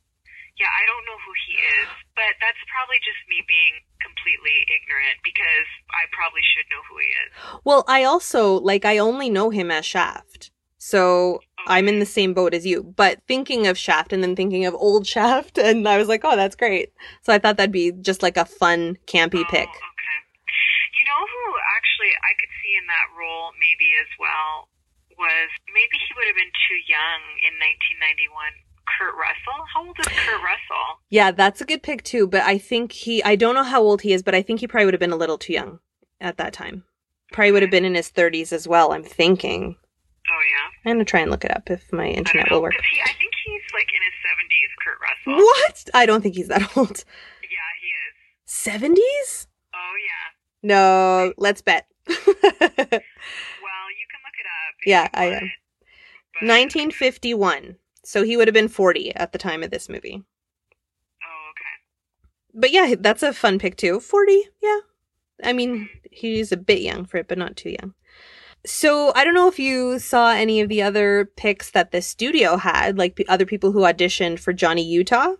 [0.59, 5.21] Yeah, I don't know who he is, but that's probably just me being completely ignorant
[5.23, 7.29] because I probably should know who he is.
[7.63, 10.49] Well, I also like I only know him as Shaft.
[10.77, 12.83] So I'm in the same boat as you.
[12.83, 16.35] But thinking of Shaft and then thinking of old Shaft and I was like, "Oh,
[16.35, 19.69] that's great." So I thought that'd be just like a fun campy Oh, pick.
[19.69, 20.19] Okay.
[20.97, 21.43] You know who
[21.77, 24.69] actually I could see in that role maybe as well
[25.17, 28.53] was maybe he would have been too young in 1991.
[28.87, 29.65] Kurt Russell.
[29.73, 31.01] How old is Kurt Russell?
[31.09, 34.01] Yeah, that's a good pick too, but I think he I don't know how old
[34.01, 35.79] he is, but I think he probably would have been a little too young
[36.19, 36.83] at that time.
[37.31, 39.75] Probably would have been in his 30s as well, I'm thinking.
[40.37, 40.69] Oh yeah.
[40.91, 42.73] I'm going to try and look it up if my internet will work.
[42.73, 44.71] he, I think he's like in his 70s.
[44.83, 45.43] Kurt Russell.
[45.43, 45.89] What?
[45.93, 47.03] I don't think he's that old.
[47.41, 47.87] Yeah, he
[48.77, 48.93] is.
[48.93, 49.47] 70s?
[49.73, 50.27] Oh yeah.
[50.63, 51.87] No, let's bet.
[52.07, 54.75] Well, you can look it up.
[54.85, 55.51] Yeah, I am.
[56.33, 57.77] but- 1951.
[58.03, 60.23] So he would have been 40 at the time of this movie.
[61.23, 62.59] Oh, okay.
[62.59, 63.99] But yeah, that's a fun pick too.
[63.99, 64.79] 40, yeah.
[65.43, 65.85] I mean, mm-hmm.
[66.11, 67.93] he's a bit young for it, but not too young.
[68.67, 72.57] So I don't know if you saw any of the other picks that the studio
[72.57, 75.31] had, like p- other people who auditioned for Johnny Utah.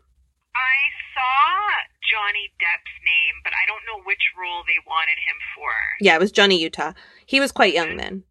[0.55, 0.77] I
[1.11, 1.43] saw
[2.07, 5.69] Johnny Depp's name, but I don't know which role they wanted him for.
[5.99, 6.93] Yeah, it was Johnny Utah.
[7.25, 8.23] He was quite young then.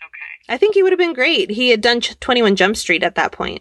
[0.00, 0.32] Okay.
[0.48, 1.50] I think he would have been great.
[1.52, 3.60] He had done 21 Jump Street at that point.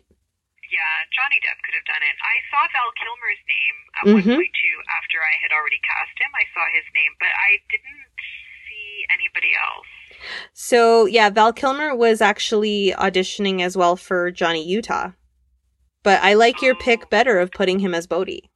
[0.71, 2.15] Yeah, Johnny Depp could have done it.
[2.23, 4.13] I saw Val Kilmer's name at Mhm.
[4.15, 4.78] one point too.
[4.95, 8.08] After I had already cast him, I saw his name, but I didn't
[8.65, 9.91] see anybody else.
[10.54, 15.12] So yeah, Val Kilmer was actually auditioning as well for Johnny Utah.
[16.04, 17.08] But I like your pick oh.
[17.10, 18.52] better of putting him as Bodhi.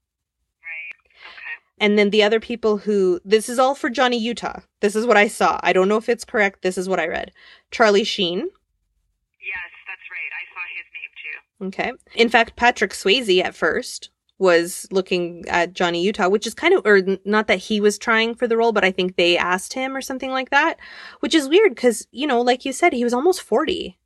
[0.62, 1.10] Right.
[1.26, 1.86] Okay.
[1.86, 4.60] And then the other people who this is all for Johnny Utah.
[4.82, 5.60] This is what I saw.
[5.64, 6.62] I don't know if it's correct.
[6.62, 7.32] This is what I read.
[7.72, 8.40] Charlie Sheen.
[8.40, 10.32] Yes, that's right.
[10.34, 11.68] I saw his name too.
[11.68, 12.22] Okay.
[12.22, 16.86] In fact, Patrick Swayze at first was looking at Johnny Utah, which is kind of,
[16.86, 19.96] or not that he was trying for the role, but I think they asked him
[19.96, 20.78] or something like that,
[21.22, 23.98] which is weird because, you know, like you said, he was almost 40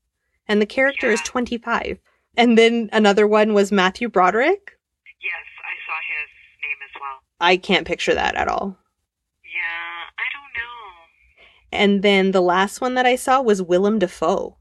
[0.47, 1.99] and the character is 25.
[2.37, 4.77] And then another one was Matthew Broderick.
[5.21, 6.29] Yes, I saw his
[6.61, 7.19] name as well.
[7.41, 8.77] I can't picture that at all.
[9.43, 10.71] Yeah, I don't know.
[11.73, 14.55] And then the last one that I saw was Willem Dafoe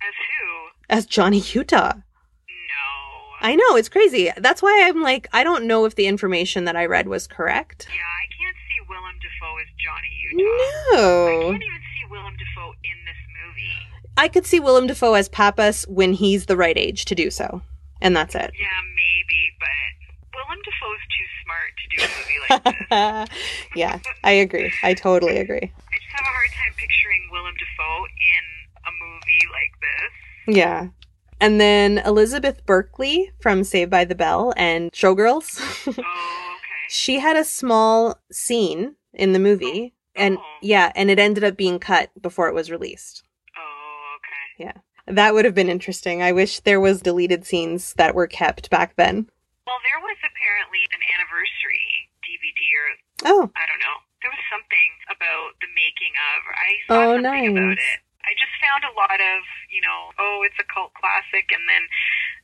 [0.00, 0.94] As who?
[0.96, 1.92] as Johnny Utah.
[3.42, 4.30] I know, it's crazy.
[4.36, 7.88] That's why I'm like, I don't know if the information that I read was correct.
[7.88, 10.96] Yeah, I can't see Willem Dafoe as Johnny Utah.
[10.96, 11.26] No.
[11.26, 13.74] I can't even see Willem Dafoe in this movie.
[14.16, 17.62] I could see Willem Dafoe as Pappas when he's the right age to do so.
[18.00, 18.52] And that's it.
[18.54, 23.38] Yeah, maybe, but Willem Dafoe's too smart to do a movie like this.
[23.74, 24.72] yeah, I agree.
[24.84, 25.62] I totally agree.
[25.66, 28.44] I just have a hard time picturing Willem Dafoe in
[28.86, 30.56] a movie like this.
[30.56, 30.88] Yeah.
[31.42, 35.58] And then Elizabeth Berkley from Saved by the Bell and Showgirls.
[35.98, 36.86] Oh, okay.
[36.88, 39.92] she had a small scene in the movie.
[39.92, 40.44] Oh, and Oh.
[40.62, 43.24] yeah, and it ended up being cut before it was released.
[43.58, 44.64] Oh, okay.
[44.64, 44.78] Yeah.
[45.12, 46.22] That would have been interesting.
[46.22, 49.26] I wish there was deleted scenes that were kept back then.
[49.66, 52.86] Well, there was apparently an anniversary DVD or
[53.24, 53.98] Oh, I don't know.
[54.22, 56.38] There was something about the making of.
[56.54, 57.78] I saw Oh, something about nice.
[57.78, 58.00] it.
[58.24, 59.38] I just found a lot of,
[59.70, 61.82] you know, oh, it's a cult classic, and then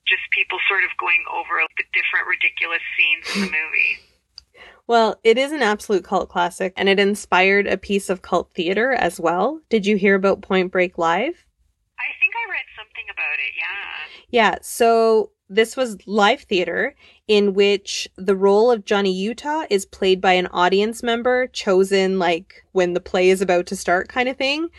[0.06, 3.98] just people sort of going over the different ridiculous scenes in the movie.
[4.86, 8.92] well, it is an absolute cult classic and it inspired a piece of cult theater
[8.92, 9.60] as well.
[9.68, 11.44] Did you hear about Point Break Live?
[11.98, 13.52] I think I read something about it.
[13.58, 14.52] Yeah.
[14.52, 16.94] Yeah, so this was live theater
[17.28, 22.64] in which the role of Johnny Utah is played by an audience member chosen like
[22.72, 24.70] when the play is about to start kind of thing.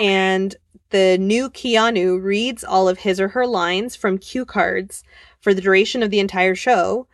[0.00, 0.56] And
[0.88, 5.04] the new Keanu reads all of his or her lines from cue cards
[5.38, 7.06] for the duration of the entire show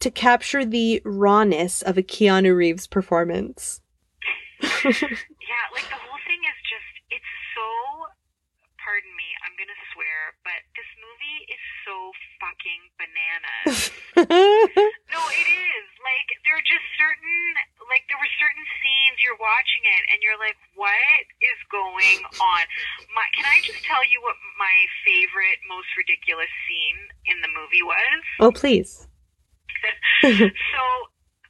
[0.00, 3.82] to capture the rawness of a Keanu Reeves performance.
[4.62, 7.66] yeah, like the whole thing is just, it's so,
[8.80, 12.12] pardon me, I'm gonna swear, but this movie is so
[12.48, 13.92] fucking bananas.
[15.12, 15.86] no, it is.
[16.00, 17.40] Like, there are just certain,
[17.92, 22.62] like, there were certain scenes you're watching it and you're like, what is going on?
[23.12, 27.84] My, can I just tell you what my favorite, most ridiculous scene in the movie
[27.84, 28.20] was?
[28.40, 29.04] oh, please.
[30.24, 30.82] so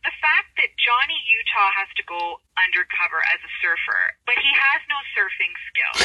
[0.09, 4.81] the fact that Johnny Utah has to go undercover as a surfer, but he has
[4.89, 6.01] no surfing skills.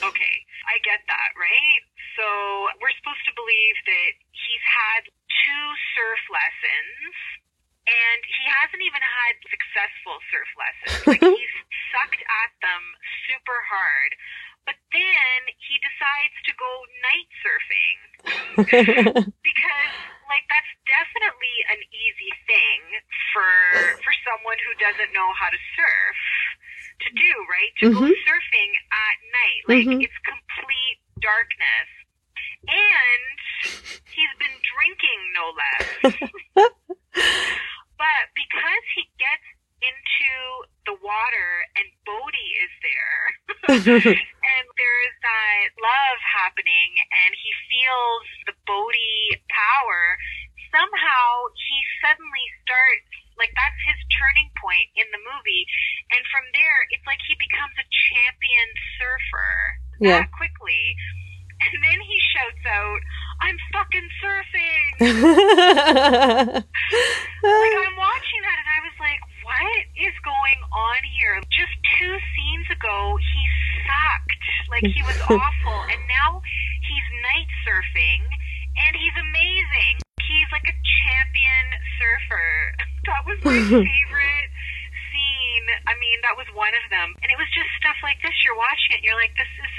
[0.08, 1.82] okay, I get that, right?
[2.16, 2.24] So
[2.80, 7.12] we're supposed to believe that he's had two surf lessons
[7.84, 11.04] and he hasn't even had successful surf lessons.
[11.04, 11.56] Like he's
[11.92, 12.82] sucked at them
[13.28, 14.16] super hard.
[14.64, 16.72] But then he decides to go
[17.04, 17.98] night surfing
[19.44, 19.92] because
[20.28, 22.80] like that's definitely an easy thing
[23.32, 23.50] for
[24.02, 26.18] for someone who doesn't know how to surf
[27.06, 27.72] to do, right?
[27.80, 28.14] To go Mhm.
[28.24, 29.60] surfing at night.
[29.68, 30.00] Like Mhm.
[30.02, 31.88] it's complete darkness.
[32.66, 33.38] And
[34.10, 35.88] he's been drinking no less.
[38.00, 39.46] but because he gets
[39.84, 40.32] into
[40.88, 43.22] the water and Bodhi is there
[43.76, 50.16] and there's that love happening and he feels the Bodhi power,
[50.72, 55.64] somehow he suddenly starts like that's his turning point in the movie.
[56.16, 59.54] And from there it's like he becomes a champion surfer
[60.00, 60.20] Yeah.
[60.20, 60.96] that quickly.
[61.56, 63.00] And then he shouts out,
[63.40, 64.84] I'm fucking surfing
[67.44, 71.36] like I'm watching that and I was like, what is going on here?
[71.52, 73.42] Just two scenes ago, he
[73.84, 74.44] sucked.
[74.72, 75.78] Like he was awful.
[75.92, 76.40] And now
[76.84, 78.24] he's night surfing
[78.88, 80.00] and he's amazing.
[80.24, 81.66] He's like a champion
[82.00, 82.48] surfer.
[83.06, 84.50] That was my favorite
[85.12, 85.66] scene.
[85.86, 87.14] I mean, that was one of them.
[87.22, 88.34] And it was just stuff like this.
[88.44, 89.72] You're watching it, you're like, this is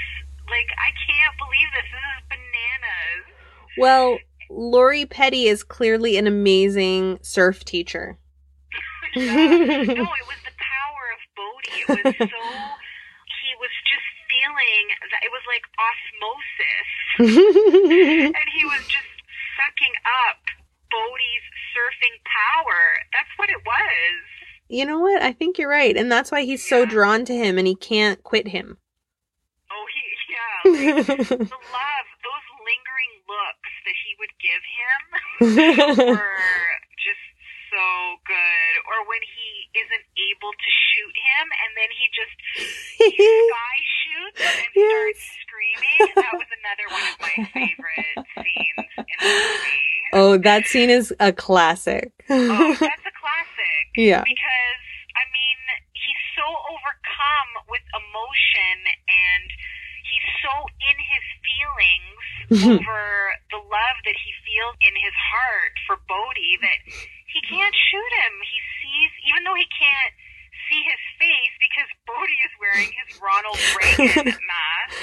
[0.48, 1.84] like, I can't believe this.
[1.92, 3.24] This is bananas.
[3.88, 4.18] Well,
[4.50, 8.18] Lori Petty is clearly an amazing surf teacher.
[9.16, 9.24] Yeah.
[9.32, 11.76] no, it was the power of Bodhi.
[11.80, 12.40] It was so
[13.40, 16.88] he was just feeling that it was like osmosis,
[18.36, 19.12] and he was just
[19.56, 20.40] sucking up
[20.90, 22.80] Bodhi's surfing power.
[23.14, 24.16] That's what it was.
[24.68, 25.22] you know what?
[25.22, 25.96] I think you're right.
[25.96, 28.76] And that's why he's so drawn to him and he can't quit him.
[29.70, 30.98] Oh, he yeah.
[30.98, 32.08] Like, the love,
[32.68, 35.00] lingering looks that he would give him
[36.12, 36.68] were
[37.00, 37.24] just
[37.72, 37.88] so
[38.24, 38.72] good.
[38.88, 42.34] Or when he isn't able to shoot him, and then he just
[43.08, 46.00] sky shoots and starts screaming.
[46.16, 49.96] That was another one of my favorite scenes in the movie.
[50.16, 52.12] oh, that scene is a classic.
[52.28, 53.84] Oh, that's a classic.
[53.96, 54.24] yeah.
[54.24, 54.82] Because,
[55.16, 55.60] I mean,
[55.92, 59.48] he's so overcome with emotion and
[60.08, 62.80] he's so in his feelings Mm-hmm.
[62.80, 63.04] over
[63.52, 66.80] the love that he feels in his heart for Bodhi that
[67.28, 68.32] he can't shoot him.
[68.40, 70.14] He sees, even though he can't
[70.68, 74.96] see his face because Bodhi is wearing his Ronald Reagan mask,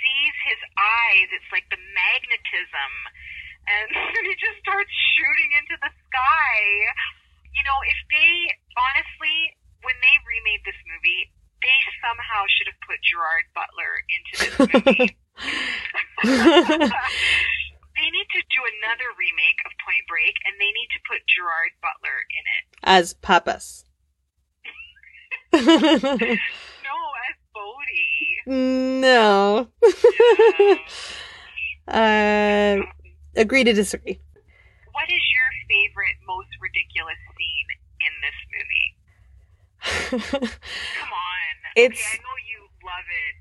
[0.00, 1.28] sees his eyes.
[1.32, 2.92] It's like the magnetism.
[3.68, 3.88] And
[4.28, 6.56] he just starts shooting into the sky.
[7.52, 8.32] You know, if they,
[8.80, 9.36] honestly,
[9.84, 11.28] when they remade this movie,
[11.62, 15.14] they somehow should have put Gerard Butler into this movie.
[17.94, 21.70] they need to do another remake of Point Break, and they need to put Gerard
[21.78, 22.62] Butler in it.
[22.92, 23.86] As Pappas.
[25.54, 28.44] No, as Bodhi.
[28.46, 29.68] no.
[30.58, 30.76] Yeah.
[31.88, 32.84] uh,
[33.40, 34.20] agree to disagree.
[34.92, 37.68] what is your favorite, most ridiculous scene
[38.04, 38.88] in this movie?
[41.00, 41.54] Come on.
[41.76, 43.34] It's- Okay, I know you love it,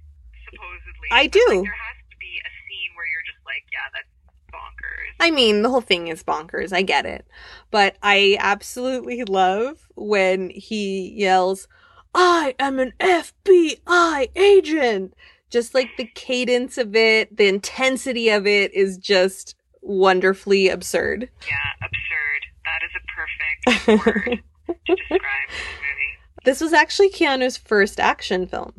[0.48, 1.08] supposedly.
[1.12, 1.44] I but, do.
[1.50, 4.08] Like, there has to be a scene where you're just like, yeah, that's
[4.52, 5.12] bonkers.
[5.20, 6.72] I mean, the whole thing is bonkers.
[6.72, 7.26] I get it.
[7.72, 11.68] But I absolutely love when he yells,
[12.14, 15.14] I am an FBI agent.
[15.50, 21.30] Just like the cadence of it, the intensity of it is just wonderfully absurd.
[21.48, 22.42] Yeah, absurd.
[22.66, 24.44] That is a perfect word
[24.88, 26.46] to describe this movie.
[26.46, 28.74] This was actually Keanu's first action film.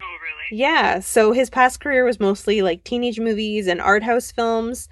[0.00, 0.60] Oh, really?
[0.60, 4.88] Yeah, so his past career was mostly like teenage movies and art house films.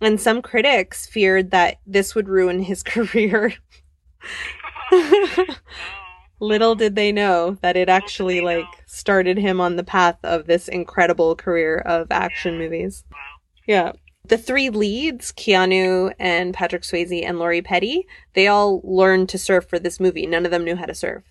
[0.00, 3.54] And some critics feared that this would ruin his career.
[6.40, 10.68] Little did they know that it actually like started him on the path of this
[10.68, 13.04] incredible career of action movies.
[13.66, 13.92] Yeah.
[14.26, 19.66] The three leads, Keanu and Patrick Swayze and Lori Petty, they all learned to surf
[19.68, 20.26] for this movie.
[20.26, 21.22] None of them knew how to surf.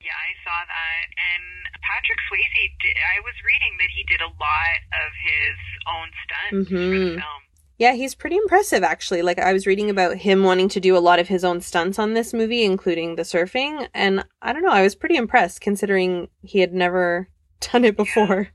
[0.00, 1.06] Yeah, I saw that.
[1.16, 5.56] And Patrick Swayze, did, I was reading that he did a lot of his
[5.88, 7.14] own stunts for Mhm.
[7.16, 7.42] the film.
[7.78, 9.22] Yeah, he's pretty impressive actually.
[9.22, 11.98] Like I was reading about him wanting to do a lot of his own stunts
[11.98, 16.28] on this movie, including the surfing, and I don't know, I was pretty impressed considering
[16.42, 17.28] he had never
[17.72, 18.48] done it before.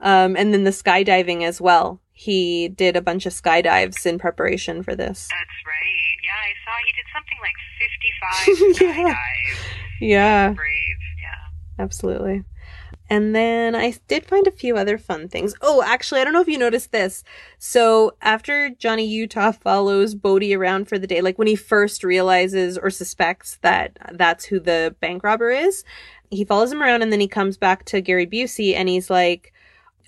[0.00, 2.00] Um and then the skydiving as well.
[2.12, 5.28] He did a bunch of skydives in preparation for this.
[5.30, 6.16] That's right.
[6.22, 7.56] Yeah, I saw he did something like
[8.78, 9.14] 55 Yeah.
[9.14, 10.00] skydives.
[10.00, 10.96] Yeah, Brave.
[11.22, 11.82] Yeah.
[11.84, 12.44] absolutely.
[13.10, 15.52] And then I did find a few other fun things.
[15.60, 17.24] Oh, actually, I don't know if you noticed this.
[17.58, 22.78] So after Johnny Utah follows Bodhi around for the day, like when he first realizes
[22.78, 25.82] or suspects that that's who the bank robber is,
[26.30, 29.52] he follows him around and then he comes back to Gary Busey and he's like,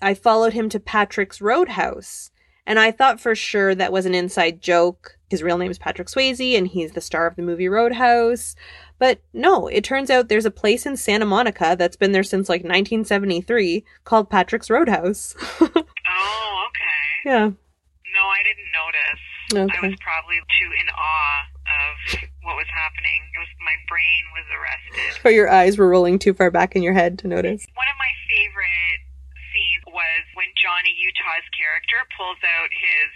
[0.01, 2.31] I followed him to Patrick's Roadhouse.
[2.65, 5.17] And I thought for sure that was an inside joke.
[5.29, 8.55] His real name is Patrick Swayze and he's the star of the movie Roadhouse.
[8.99, 12.47] But no, it turns out there's a place in Santa Monica that's been there since
[12.47, 15.35] like 1973 called Patrick's Roadhouse.
[16.15, 17.29] Oh, okay.
[17.31, 17.47] yeah.
[17.47, 19.73] No, I didn't notice.
[19.73, 21.41] I was probably too in awe
[21.73, 23.21] of what was happening.
[23.35, 25.25] It was my brain was arrested.
[25.25, 27.65] Or your eyes were rolling too far back in your head to notice.
[27.73, 29.02] One of my favorite
[29.93, 33.09] was when Johnny Utah's character pulls out his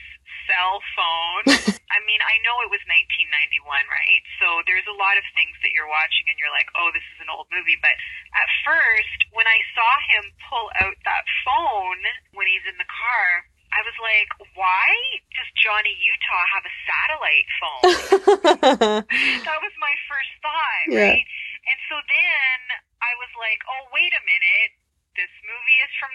[0.47, 1.45] cell phone.
[1.91, 4.23] I mean, I know it was 1991, right?
[4.39, 7.19] So there's a lot of things that you're watching and you're like, oh, this is
[7.23, 7.75] an old movie.
[7.83, 7.95] But
[8.37, 11.99] at first, when I saw him pull out that phone
[12.37, 13.27] when he's in the car,
[13.75, 14.87] I was like, why
[15.35, 17.83] does Johnny Utah have a satellite phone?
[19.43, 21.11] that was my first thought, Yeah.
[21.11, 21.25] right?
[21.67, 22.57] And so then
[23.03, 24.71] I was like, oh, wait a minute.
[25.17, 26.13] This movie is from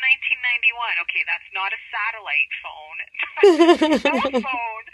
[0.78, 1.03] 1991.
[1.11, 2.98] Okay, that's not a satellite phone.
[3.42, 4.86] That's a cell phone.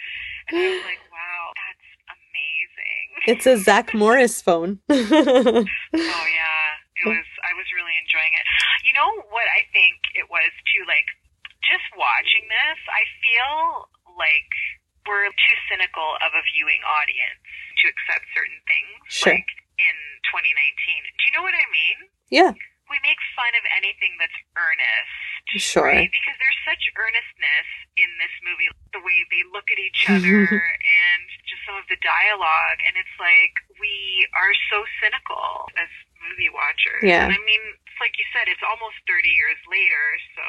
[0.48, 3.06] And I was like, wow, that's amazing.
[3.28, 4.80] it's a Zach Morris phone.
[4.88, 6.68] Oh yeah,
[7.04, 7.26] it was.
[7.44, 8.46] I was really enjoying it.
[8.88, 10.88] You know what I think it was too.
[10.88, 11.09] Like
[11.68, 13.54] just watching this, I feel
[14.16, 14.52] like
[15.04, 17.44] we're too cynical of a viewing audience
[17.84, 18.96] to accept certain things.
[19.12, 19.32] Sure.
[19.36, 19.96] Like in
[20.32, 20.48] 2019.
[20.48, 21.98] Do you know what I mean?
[22.32, 22.52] yeah,
[22.89, 25.61] We make fun of anything that's earnest.
[25.61, 25.89] sure.
[25.89, 26.09] Right?
[26.09, 27.68] Because there's such earnestness
[28.01, 30.18] in this movie, the way they look at each mm-hmm.
[30.18, 32.80] other and just some of the dialogue.
[32.89, 35.91] And it's like, we are so cynical as
[36.24, 37.05] movie watchers.
[37.05, 37.28] Yeah.
[37.28, 40.05] And I mean, it's like you said, it's almost 30 years later.
[40.34, 40.45] So,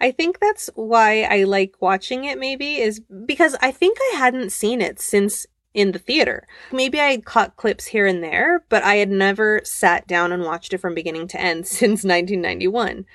[0.00, 4.50] I think that's why I like watching it maybe is because I think I hadn't
[4.50, 6.46] seen it since in the theater.
[6.72, 10.44] Maybe I had caught clips here and there, but I had never sat down and
[10.44, 13.06] watched it from beginning to end since 1991.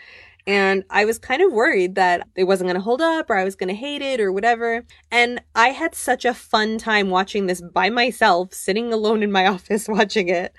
[0.48, 3.44] And I was kind of worried that it wasn't going to hold up or I
[3.44, 4.86] was going to hate it or whatever.
[5.12, 9.48] And I had such a fun time watching this by myself, sitting alone in my
[9.56, 10.54] office watching it.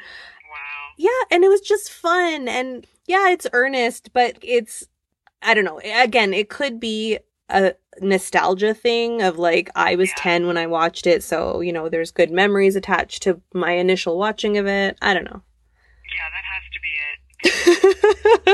[0.51, 0.94] wow.
[0.99, 2.49] Yeah, and it was just fun.
[2.49, 4.84] And yeah, it's earnest, but it's,
[5.40, 5.80] I don't know.
[5.84, 10.22] Again, it could be a nostalgia thing of like, I was Yeah.
[10.22, 11.22] 10 when I watched it.
[11.22, 14.97] So, you know, there's good memories attached to my initial watching of it.
[15.01, 15.42] I don't know.
[16.14, 16.92] Yeah, that has to be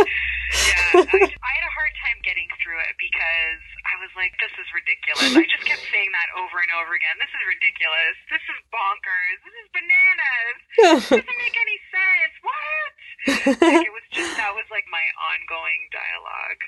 [0.00, 0.08] it.
[0.52, 4.36] Yeah, I, just, I had a hard time getting through it because I was like,
[4.36, 5.32] this is ridiculous.
[5.32, 7.16] I just kept saying that over and over again.
[7.16, 8.14] This is ridiculous.
[8.28, 9.36] This is bonkers.
[9.48, 10.56] This is bananas.
[10.76, 12.34] This doesn't make any sense.
[12.44, 12.92] What?
[13.64, 15.00] Like, it was just, that was like my
[15.32, 16.60] ongoing dialogue.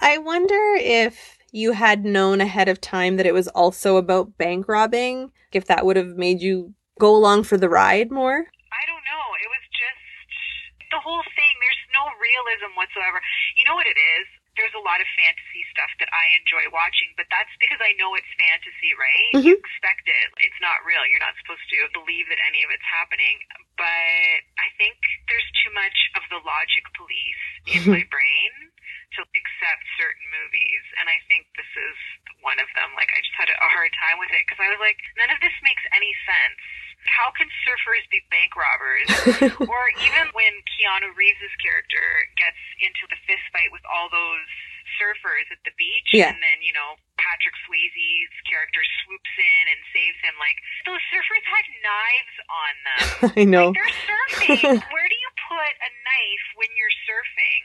[0.00, 4.68] I wonder if you had known ahead of time that it was also about bank
[4.68, 8.44] robbing, if that would have made you go along for the ride more.
[8.44, 9.24] I don't know.
[9.42, 11.52] It was just the whole thing.
[11.62, 13.18] There's no realism whatsoever.
[13.56, 14.26] You know what it is?
[14.58, 18.18] There's a lot of fantasy stuff that I enjoy watching, but that's because I know
[18.18, 19.30] it's fantasy, right?
[19.38, 19.46] Mhm.
[19.46, 20.28] You expect it.
[20.42, 21.06] It's not real.
[21.06, 23.38] You're not supposed to believe that any of it's happening.
[23.78, 24.98] But I think
[25.30, 28.52] there's too much of the logic police in my brain
[29.14, 30.82] to accept certain movies.
[30.98, 31.96] And I think this is
[32.42, 32.90] one of them.
[32.98, 35.38] Like, I just had a hard time with it because I was like, none of
[35.38, 36.58] this makes any sense.
[37.06, 39.06] How can surfers be bank robbers?
[39.70, 42.02] or even when Keanu Reeves' character
[42.34, 44.50] gets into the fist fight with all those
[44.98, 46.34] surfers at the beach, Yeah.
[46.34, 50.34] and then, you know, Patrick Swayze's character swoops in and saves him.
[50.42, 50.58] Like,
[50.90, 53.00] those surfers had knives on them.
[53.38, 53.70] I know.
[53.70, 54.82] Like, they're surfing.
[54.92, 57.62] Where do you put a knife when you're surfing?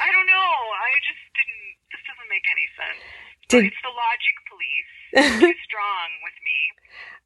[0.00, 0.52] I don't know.
[0.70, 1.66] I just didn't.
[1.92, 3.02] This doesn't make any sense.
[3.50, 4.94] But Did- it's the logic police.
[5.14, 5.22] Too
[5.64, 6.58] strong with me.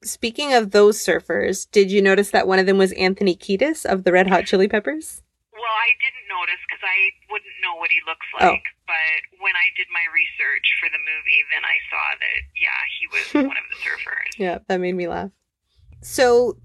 [0.03, 4.05] Speaking of those surfers, did you notice that one of them was Anthony Kiedis of
[4.05, 5.22] the Red Hot Chili Peppers?
[5.53, 8.49] Well, I didn't notice because I wouldn't know what he looks like.
[8.49, 8.53] Oh.
[8.53, 8.68] like.
[8.86, 13.05] But when I did my research for the movie, then I saw that, yeah, he
[13.11, 14.39] was one of the surfers.
[14.39, 15.30] Yeah, that made me laugh.
[16.01, 16.57] So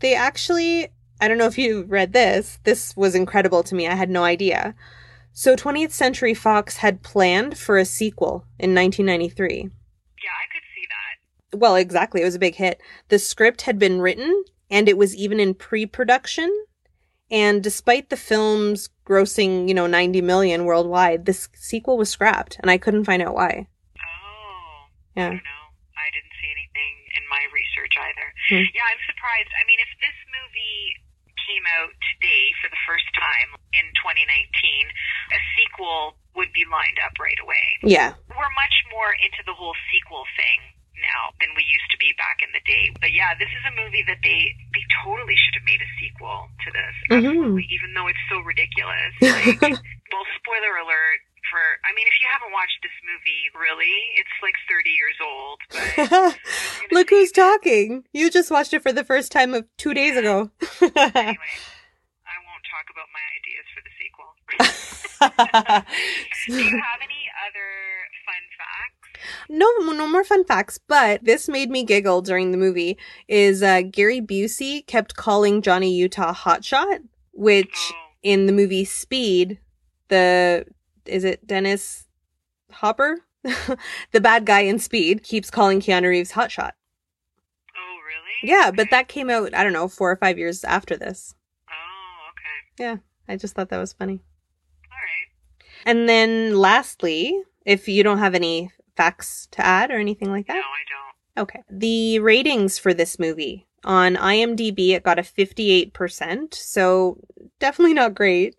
[0.00, 0.88] they actually,
[1.20, 3.88] I don't know if you read this, this was incredible to me.
[3.88, 4.74] I had no idea.
[5.32, 9.62] So 20th Century Fox had planned for a sequel in 1993.
[9.62, 11.16] Yeah, I could see that.
[11.54, 12.22] Well, exactly.
[12.22, 12.80] It was a big hit.
[13.08, 16.50] The script had been written and it was even in pre production.
[17.30, 22.70] And despite the film's grossing, you know, 90 million worldwide, this sequel was scrapped and
[22.70, 23.68] I couldn't find out why.
[23.96, 25.28] Oh, I Yeah.
[25.32, 25.64] don't know.
[25.96, 28.28] I didn't see anything in my research either.
[28.48, 28.64] Hmm.
[28.74, 29.48] Yeah, I'm surprised.
[29.60, 30.96] I mean, if this movie
[31.48, 34.88] came out today for the first time in 2019,
[35.32, 37.78] a sequel would be lined up right away.
[37.82, 38.14] Yeah.
[38.28, 40.60] We're much more into the whole sequel thing
[41.12, 42.88] now than we used to be back in the day.
[43.00, 46.48] But yeah, this is a movie that they they totally should have made a sequel
[46.64, 46.94] to this.
[47.12, 47.60] Mhm.
[47.60, 49.12] Even though it's so ridiculous.
[49.20, 49.60] Like,
[50.12, 51.20] well, spoiler alert
[51.52, 55.58] for I mean, if you haven't watched this movie, really, it's like 30 years old.
[55.68, 56.34] But I was
[56.80, 58.04] gonna Look who's that- talking.
[58.16, 60.48] You just watched it for the first time of two days ago.
[60.80, 61.36] Anyway,
[62.24, 64.30] I won't talk about my ideas for the sequel.
[66.48, 67.68] Do you have any other
[68.26, 69.01] fun facts?
[69.48, 72.98] No, no more fun facts, but this made me giggle during the movie.
[73.28, 77.00] Is uh, Gary Busey kept calling Johnny Utah Hotshot,
[77.32, 79.58] which Oh, in the movie Speed,
[80.08, 80.64] the
[81.06, 82.06] is it Dennis
[82.70, 83.18] Hopper,
[84.12, 86.72] the bad guy in Speed, keeps calling Keanu Reeves Hotshot.
[87.76, 88.50] oh, really?
[88.52, 91.34] Yeah, but that came out I don't know four or five years after this.
[91.68, 92.82] Oh, okay.
[92.84, 92.96] Yeah,
[93.28, 94.22] I just thought that was funny.
[94.90, 95.86] All right.
[95.86, 100.54] And then lastly, if you don't have any facts to add or anything like that?
[100.54, 100.84] No, I
[101.36, 101.42] don't.
[101.42, 101.62] okay.
[101.70, 107.18] The ratings for this movie on IMDb, it got a 58%, so
[107.58, 108.56] definitely not great.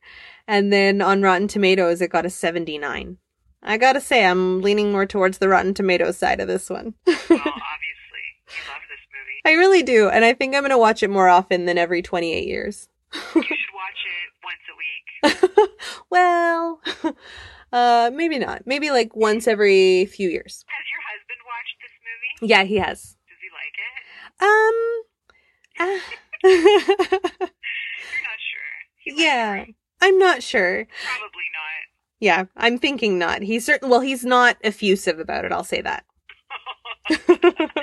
[0.47, 3.17] And then on Rotten Tomatoes, it got a 79.
[3.65, 6.93] I gotta say, I'm leaning more towards the Rotten Tomatoes side of this one.
[7.05, 9.41] Well, obviously, you love this movie.
[9.45, 12.45] I really do, and I think I'm gonna watch it more often than every 28
[12.45, 12.89] years.
[13.13, 14.75] You should watch it once a
[15.55, 15.69] week.
[16.09, 16.81] well,
[17.73, 18.65] uh, maybe not.
[18.65, 20.63] Maybe like once every few years.
[20.67, 22.51] Has your husband watched this movie?
[22.51, 23.17] Yeah, he has.
[23.27, 23.93] Does he like it?
[24.45, 24.77] Um.
[25.79, 25.99] uh,
[26.43, 26.59] You're
[28.23, 28.73] not sure.
[29.03, 29.75] He likes yeah, right?
[30.01, 30.85] I'm not sure.
[31.03, 31.83] Probably not.
[32.19, 33.41] Yeah, I'm thinking not.
[33.41, 33.89] He's certain.
[33.89, 35.51] Well, he's not effusive about it.
[35.51, 36.05] I'll say that.
[37.09, 37.73] oh, okay.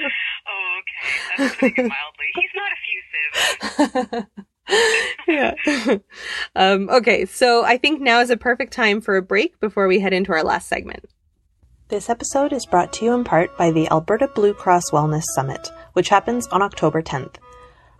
[1.36, 2.30] That's putting it mildly.
[2.34, 4.26] He's not effusive.
[5.26, 5.54] yeah.
[6.56, 10.00] um, okay, so I think now is a perfect time for a break before we
[10.00, 11.06] head into our last segment.
[11.88, 15.72] This episode is brought to you in part by the Alberta Blue Cross Wellness Summit,
[15.94, 17.36] which happens on October 10th.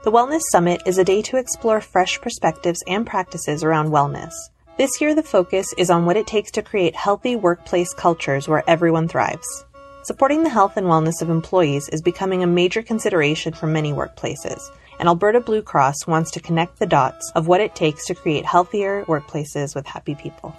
[0.04, 4.32] The Wellness Summit is a day to explore fresh perspectives and practices around wellness.
[4.78, 8.64] This year, the focus is on what it takes to create healthy workplace cultures where
[8.66, 9.66] everyone thrives.
[10.04, 14.62] Supporting the health and wellness of employees is becoming a major consideration for many workplaces,
[15.00, 18.44] and Alberta Blue Cross wants to connect the dots of what it takes to create
[18.44, 20.54] healthier workplaces with happy people.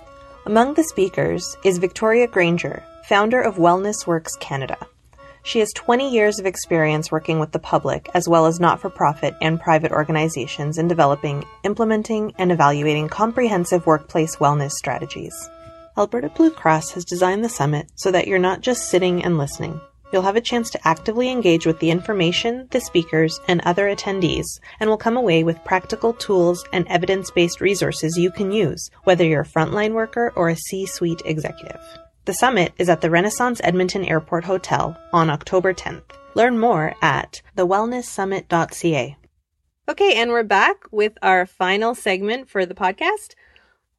[0.47, 4.77] Among the speakers is Victoria Granger, founder of Wellness Works Canada.
[5.43, 8.89] She has 20 years of experience working with the public as well as not for
[8.89, 15.49] profit and private organizations in developing, implementing, and evaluating comprehensive workplace wellness strategies.
[15.97, 19.79] Alberta Blue Cross has designed the summit so that you're not just sitting and listening.
[20.11, 24.59] You'll have a chance to actively engage with the information, the speakers, and other attendees,
[24.79, 29.23] and will come away with practical tools and evidence based resources you can use, whether
[29.23, 31.81] you're a frontline worker or a C suite executive.
[32.25, 36.03] The summit is at the Renaissance Edmonton Airport Hotel on October 10th.
[36.35, 39.17] Learn more at thewellnesssummit.ca.
[39.89, 43.35] Okay, and we're back with our final segment for the podcast.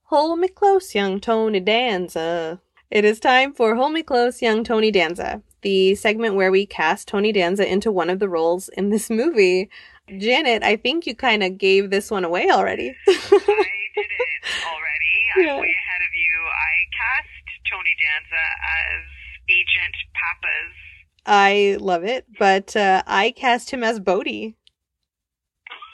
[0.05, 2.61] Hold me close, young Tony Danza.
[2.93, 7.09] It is time for Hold Me Close, Young Tony Danza, the segment where we cast
[7.09, 9.71] Tony Danza into one of the roles in this movie.
[10.19, 12.95] Janet, I think you kind of gave this one away already.
[13.09, 15.47] I did it already.
[15.47, 15.55] Yeah.
[15.55, 16.39] I'm way ahead of you.
[16.47, 17.29] I cast
[17.71, 18.45] Tony Danza
[18.91, 19.05] as
[19.49, 20.83] Agent Pappas.
[21.25, 24.57] I love it, but uh, I cast him as Bodhi.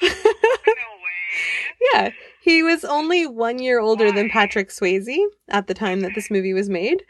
[0.02, 0.14] no way.
[1.92, 2.10] Yeah,
[2.40, 5.16] he was only one year older than Patrick Swayze
[5.48, 7.04] at the time that this movie was made.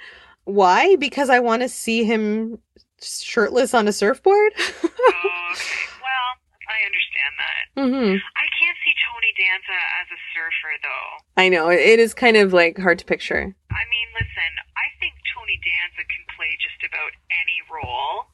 [0.48, 0.96] Why?
[0.96, 2.56] Because I want to see him
[3.04, 4.56] shirtless on a surfboard?
[4.56, 4.64] oh,
[5.52, 5.84] okay.
[6.00, 6.30] Well,
[6.64, 7.64] I understand that.
[7.76, 8.16] Mm-hmm.
[8.16, 11.08] I can't see Tony Danza as a surfer, though.
[11.36, 11.68] I know.
[11.68, 13.44] It is kind of like hard to picture.
[13.44, 18.32] I mean, listen, I think Tony Danza can play just about any role,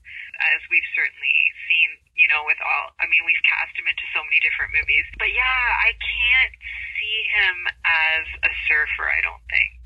[0.54, 1.36] as we've certainly
[1.66, 5.02] seen, you know, with all, I mean, we've cast him into so many different movies.
[5.18, 6.54] But yeah, I can't
[6.94, 9.82] see him as a surfer, I don't think.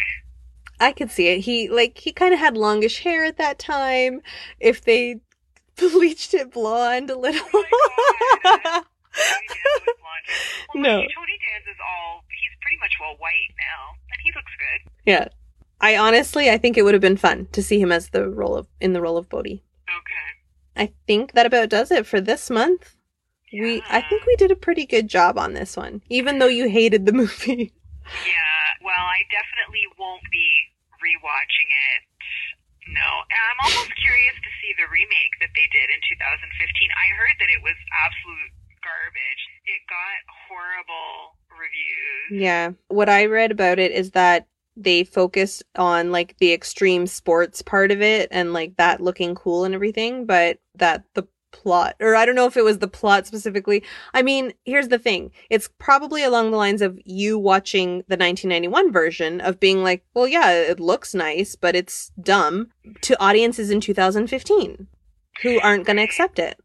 [0.80, 1.40] I could see it.
[1.40, 4.20] He like he kind of had longish hair at that time.
[4.60, 5.20] If they
[5.76, 7.46] bleached it blonde a little.
[7.52, 7.64] Oh
[8.44, 10.26] Tony Danza was blonde.
[10.74, 10.96] Well, No.
[11.00, 14.92] Tony Danza's all, he's pretty much all white now, and he looks good.
[15.06, 15.28] yeah.
[15.80, 18.56] I honestly, I think it would have been fun to see him as the role
[18.56, 19.62] of in the role of Bodhi.
[19.88, 20.82] Okay.
[20.84, 22.96] I think that about does it for this month.
[23.52, 26.68] We I think we did a pretty good job on this one, even though you
[26.68, 27.72] hated the movie.
[28.26, 30.48] Yeah, well, I definitely won't be
[30.98, 32.00] rewatching it.
[32.88, 33.08] No.
[33.28, 36.48] And I'm almost curious to see the remake that they did in 2015.
[36.48, 39.42] I heard that it was absolute garbage.
[39.68, 40.18] It got
[40.48, 42.42] horrible reviews.
[42.42, 42.72] Yeah.
[42.88, 44.48] What I read about it is that
[44.78, 49.64] they focused on like the extreme sports part of it and like that looking cool
[49.64, 53.26] and everything, but that the plot, or I don't know if it was the plot
[53.26, 53.82] specifically.
[54.14, 58.92] I mean, here's the thing it's probably along the lines of you watching the 1991
[58.92, 62.68] version of being like, well, yeah, it looks nice, but it's dumb
[63.02, 64.86] to audiences in 2015
[65.42, 66.58] who aren't going to accept it.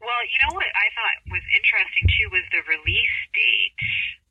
[0.00, 3.76] Well, you know what I thought was interesting too was the release date.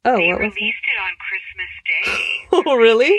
[0.06, 0.60] Oh, they what was that?
[0.60, 2.14] released it on Christmas Day.
[2.70, 3.18] Oh, really?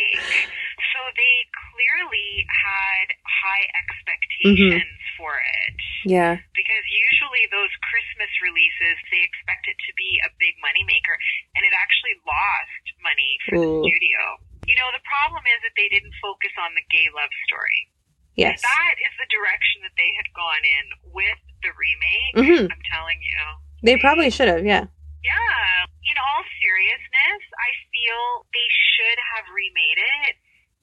[0.94, 1.34] So they
[1.74, 4.78] clearly had high expectations Mm-hmm.
[5.16, 5.76] For it.
[6.04, 6.36] Yeah.
[6.54, 11.16] Because usually those Christmas releases, they expect it to be a big moneymaker,
[11.56, 14.20] and it actually lost money for the studio.
[14.66, 17.88] You know, the problem is that they didn't focus on the gay love story.
[18.34, 18.58] Yes.
[18.62, 22.34] That is the direction that they had gone in with the remake.
[22.34, 22.66] Mhm.
[22.72, 23.38] I'm telling you.
[23.84, 24.90] They probably should have, yeah.
[25.22, 25.86] Yeah.
[26.10, 30.36] In all seriousness, I feel they should have remade it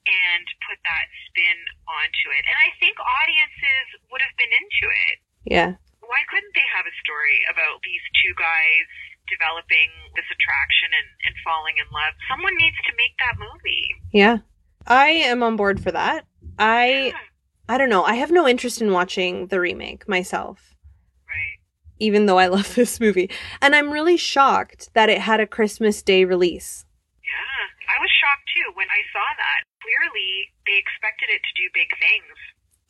[0.06, 2.42] and put that spin onto it.
[2.46, 5.16] And I think audiences would have been into it.
[5.46, 5.70] Yeah.
[6.02, 8.86] Why couldn't they have a story about these two guys
[9.30, 12.12] developing this attraction and, and falling in love?
[12.26, 13.86] Someone needs to make that movie.
[14.10, 14.42] Yeah.
[14.86, 16.26] I am on board for that.
[16.58, 17.26] I Yeah,
[17.68, 18.02] I don't know.
[18.02, 20.74] I have no interest in watching the remake myself,
[21.28, 21.58] right.
[21.98, 23.30] even though I love this movie.
[23.60, 26.84] And I'm really shocked that it had a Christmas Day release.
[27.22, 27.62] Yeah.
[27.88, 29.71] I was shocked too when I saw that.
[29.82, 32.38] Clearly, they expected it to do big things.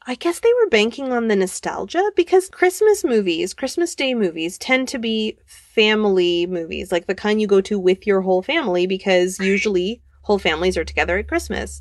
[0.06, 4.88] I guess they were banking on the nostalgia because Christmas movies, Christmas Day movies tend
[4.88, 9.38] to be family movies, like the kind you go to with your whole family because
[9.38, 11.80] usually whole families are together at Christmas.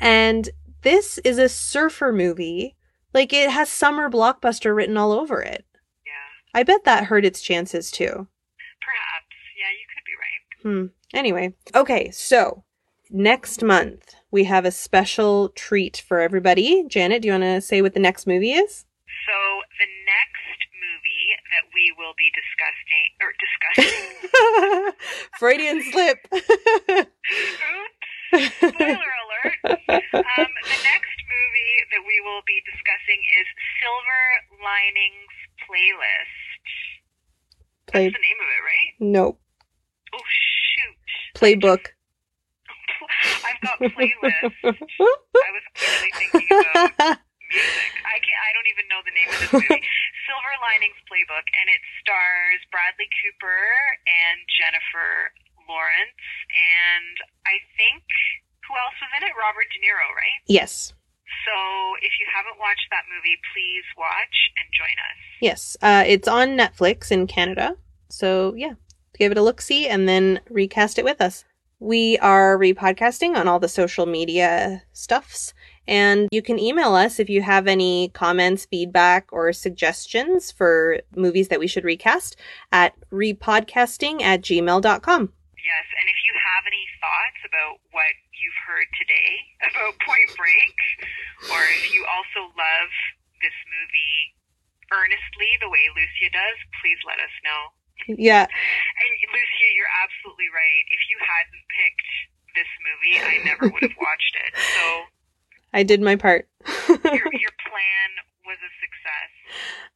[0.00, 0.48] And
[0.82, 2.74] this is a surfer movie.
[3.12, 5.66] Like it has summer blockbuster written all over it.
[6.06, 6.58] Yeah.
[6.60, 8.06] I bet that hurt its chances too.
[8.80, 9.26] Perhaps.
[9.58, 10.80] Yeah, you could be right.
[10.80, 10.86] Hmm.
[11.12, 12.64] Anyway, okay, so
[13.10, 16.84] next month we have a special treat for everybody.
[16.88, 18.84] Janet, do you want to say what the next movie is?
[19.26, 19.32] So
[19.78, 24.92] the next movie that we will be discussing or discussing
[25.38, 26.18] Freudian slip.
[26.32, 26.44] Oops.
[28.58, 29.58] Spoiler alert.
[29.88, 33.46] Um, the next movie that we will be discussing is
[33.80, 34.24] Silver
[34.62, 35.32] Linings
[35.64, 36.68] Playlist.
[37.86, 38.92] Play That's the name of it, right?
[39.00, 39.38] no
[40.14, 40.96] Oh shoot.
[41.34, 41.92] playbook.
[43.46, 44.58] I've got playlists.
[44.64, 47.18] I was clearly thinking about
[47.48, 47.92] music.
[48.04, 48.40] I can't.
[48.44, 49.82] I don't even know the name of this movie.
[50.28, 53.64] Silver Linings Playbook, and it stars Bradley Cooper
[54.04, 55.32] and Jennifer
[55.64, 56.20] Lawrence,
[56.52, 57.16] and
[57.48, 58.04] I think
[58.68, 59.32] who else was in it?
[59.40, 60.40] Robert De Niro, right?
[60.44, 60.92] yes,
[61.48, 61.56] So
[62.04, 65.18] if you haven't watched that movie, please watch and join us.
[65.40, 65.60] yes.
[65.80, 67.76] Uh, it's on Netflix in Canada.
[68.10, 68.74] So yeah,
[69.18, 71.44] give it a look, see, and then recast it with us.
[71.80, 75.54] We are repodcasting on all the social media stuffs.
[75.86, 81.48] And you can email us if you have any comments, feedback, or suggestions for movies
[81.48, 82.36] that we should recast
[82.72, 85.32] at repodcasting at gmail.com.
[85.68, 89.30] Yes, and if you have any thoughts about what you've heard today
[89.70, 90.76] about Point Break,
[91.48, 92.90] or if you also love
[93.40, 94.36] this movie
[94.92, 97.72] earnestly the way Lucia does, please let us know.
[98.06, 100.84] Yeah, And Lucia, you're absolutely right.
[100.88, 102.10] If you hadn't picked
[102.54, 104.52] this movie, I never would have watched it.
[104.56, 105.02] So
[105.72, 106.48] I did my part.
[106.88, 108.10] your, your plan
[108.46, 109.30] was a success.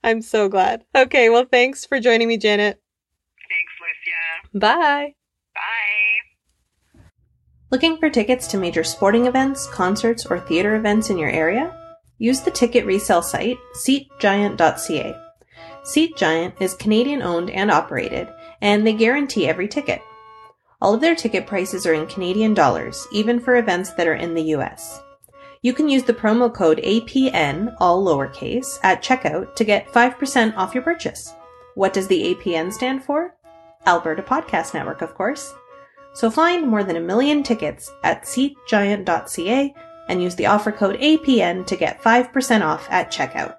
[0.04, 0.84] I'm so glad.
[0.94, 2.80] Okay, well, thanks for joining me, Janet.
[3.48, 4.58] Thanks, Lucia.
[4.58, 5.14] Bye.
[5.54, 7.00] Bye.
[7.70, 11.74] Looking for tickets to major sporting events, concerts, or theater events in your area?
[12.18, 15.21] Use the ticket resale site, SeatGiant.ca.
[15.84, 18.28] SeatGiant is Canadian owned and operated,
[18.60, 20.00] and they guarantee every ticket.
[20.80, 24.34] All of their ticket prices are in Canadian dollars, even for events that are in
[24.34, 25.00] the US.
[25.62, 30.74] You can use the promo code APN, all lowercase, at checkout to get 5% off
[30.74, 31.34] your purchase.
[31.74, 33.36] What does the APN stand for?
[33.86, 35.54] Alberta Podcast Network, of course.
[36.14, 39.74] So find more than a million tickets at seatgiant.ca
[40.08, 43.56] and use the offer code APN to get 5% off at checkout.